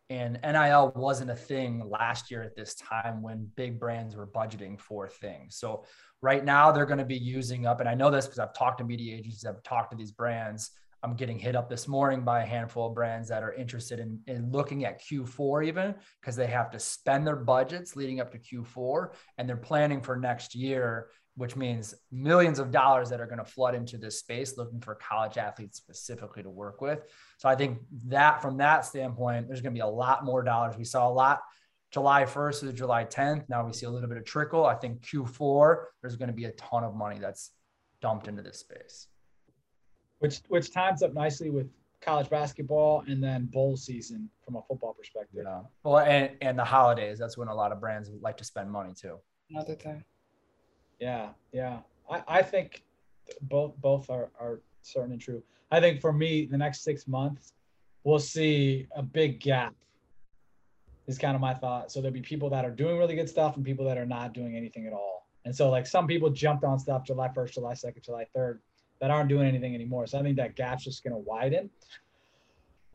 [0.09, 4.79] and NIL wasn't a thing last year at this time when big brands were budgeting
[4.79, 5.55] for things.
[5.55, 5.85] So
[6.21, 8.77] right now they're going to be using up and I know this because I've talked
[8.79, 10.71] to media agencies, I've talked to these brands
[11.05, 14.19] I'm getting hit up this morning by a handful of brands that are interested in,
[14.25, 18.39] in looking at Q4 even because they have to spend their budgets leading up to
[18.39, 23.39] Q4 and they're planning for next year, which means millions of dollars that are going
[23.39, 27.03] to flood into this space looking for college athletes specifically to work with.
[27.37, 30.77] So I think that from that standpoint, there's going to be a lot more dollars.
[30.77, 31.41] We saw a lot
[31.91, 33.49] July 1st to July 10th.
[33.49, 34.65] Now we see a little bit of trickle.
[34.65, 37.51] I think Q4, there's going to be a ton of money that's
[38.01, 39.07] dumped into this space
[40.19, 41.67] which which times up nicely with
[42.01, 45.43] college basketball and then bowl season from a football perspective.
[45.45, 45.61] Yeah.
[45.83, 47.17] Well, and and the holidays.
[47.17, 49.17] That's when a lot of brands like to spend money too.
[49.49, 50.03] Another thing.
[50.99, 51.79] Yeah, yeah.
[52.09, 52.83] I, I think
[53.41, 55.43] both both are are certain and true.
[55.71, 57.53] I think for me, the next six months,
[58.03, 59.73] we'll see a big gap.
[61.07, 61.91] Is kind of my thought.
[61.91, 64.33] So there'll be people that are doing really good stuff and people that are not
[64.33, 65.27] doing anything at all.
[65.45, 68.57] And so like some people jumped on stuff July 1st, July 2nd, July 3rd
[68.99, 70.07] that aren't doing anything anymore.
[70.07, 71.69] So I think that gap's just going to widen.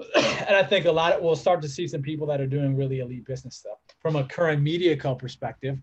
[0.16, 2.74] and I think a lot of, we'll start to see some people that are doing
[2.74, 3.78] really elite business stuff.
[4.00, 5.78] From a current media co perspective,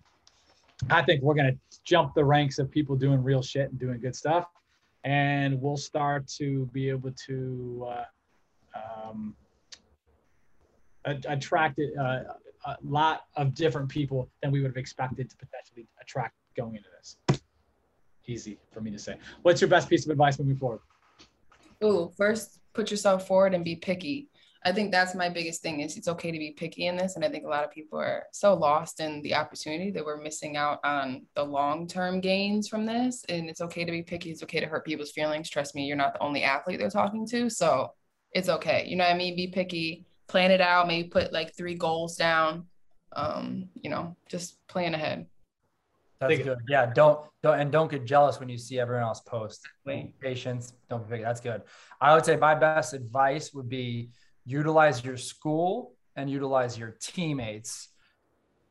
[0.89, 3.99] I think we're going to jump the ranks of people doing real shit and doing
[3.99, 4.47] good stuff.
[5.03, 9.35] And we'll start to be able to uh, um,
[11.05, 12.19] attract uh,
[12.65, 16.89] a lot of different people than we would have expected to potentially attract going into
[16.97, 17.41] this
[18.27, 19.15] easy for me to say.
[19.41, 20.79] What's your best piece of advice moving forward?
[21.83, 24.27] Ooh, first put yourself forward and be picky.
[24.67, 27.15] I think that's my biggest thing is it's okay to be picky in this.
[27.15, 30.21] And I think a lot of people are so lost in the opportunity that we're
[30.21, 33.23] missing out on the long-term gains from this.
[33.29, 34.29] And it's okay to be picky.
[34.29, 35.49] It's okay to hurt people's feelings.
[35.49, 37.49] Trust me, you're not the only athlete they're talking to.
[37.49, 37.93] So
[38.33, 38.85] it's okay.
[38.85, 39.37] You know what I mean?
[39.37, 42.65] Be picky, plan it out, maybe put like three goals down.
[43.13, 45.27] Um, you know, just plan ahead.
[46.19, 46.57] That's good.
[46.67, 49.61] Yeah, don't don't and don't get jealous when you see everyone else post.
[49.85, 51.23] Wait, Patience, don't be big.
[51.23, 51.61] That's good.
[52.01, 54.09] I would say my best advice would be
[54.47, 57.89] utilize your school and utilize your teammates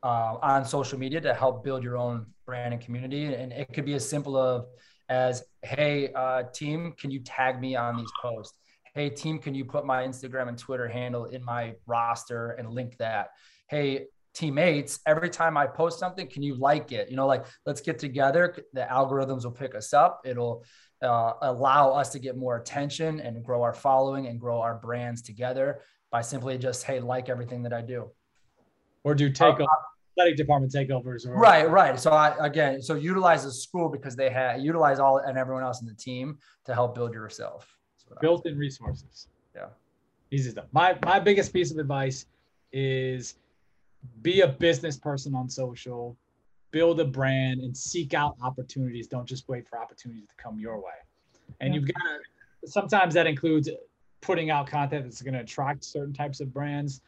[0.03, 3.25] uh, on social media to help build your own brand and community.
[3.33, 4.65] And it could be as simple of
[5.07, 8.57] as, hey, uh, team, can you tag me on these posts?
[8.95, 12.97] Hey, team, can you put my Instagram and Twitter handle in my roster and link
[12.97, 13.29] that?
[13.69, 17.81] Hey, teammates every time i post something can you like it you know like let's
[17.81, 20.63] get together the algorithms will pick us up it'll
[21.01, 25.21] uh, allow us to get more attention and grow our following and grow our brands
[25.21, 25.81] together
[26.11, 28.09] by simply just hey like everything that i do.
[29.03, 29.67] Or do takeover uh,
[30.17, 31.99] athletic department takeovers or- right right.
[31.99, 35.81] So i again so utilize the school because they have utilize all and everyone else
[35.81, 37.77] in the team to help build yourself.
[38.21, 39.27] Built-in resources.
[39.53, 39.65] Yeah.
[40.31, 40.65] Easy stuff.
[40.71, 42.25] My my biggest piece of advice
[42.71, 43.35] is
[44.21, 46.17] be a business person on social,
[46.77, 49.07] build a brand, and seek out opportunities.
[49.07, 50.99] Don't just wait for opportunities to come your way.
[51.59, 51.79] And yeah.
[51.79, 53.67] you've got to, sometimes that includes
[54.21, 57.01] putting out content that's going to attract certain types of brands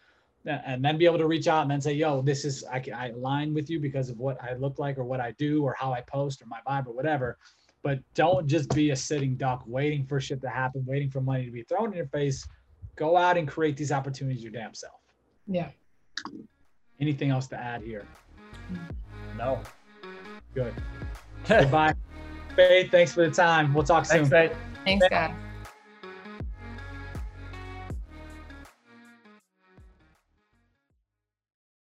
[0.48, 3.10] and then be able to reach out and then say, yo, this is, I, I
[3.10, 5.94] align with you because of what I look like or what I do or how
[5.94, 7.38] I post or my vibe or whatever.
[7.84, 11.46] But don't just be a sitting duck waiting for shit to happen, waiting for money
[11.46, 12.48] to be thrown in your face.
[12.96, 15.00] Go out and create these opportunities your damn self.
[15.46, 15.70] Yeah.
[17.00, 18.08] Anything else to add here?
[18.74, 18.96] Mm.
[19.40, 19.62] No.
[20.54, 20.74] Good.
[21.48, 21.94] Goodbye.
[22.58, 23.74] Faith, thanks for the time.
[23.74, 24.50] We'll talk thanks, soon.
[24.50, 24.58] Faith.
[24.84, 25.34] Thanks, guys.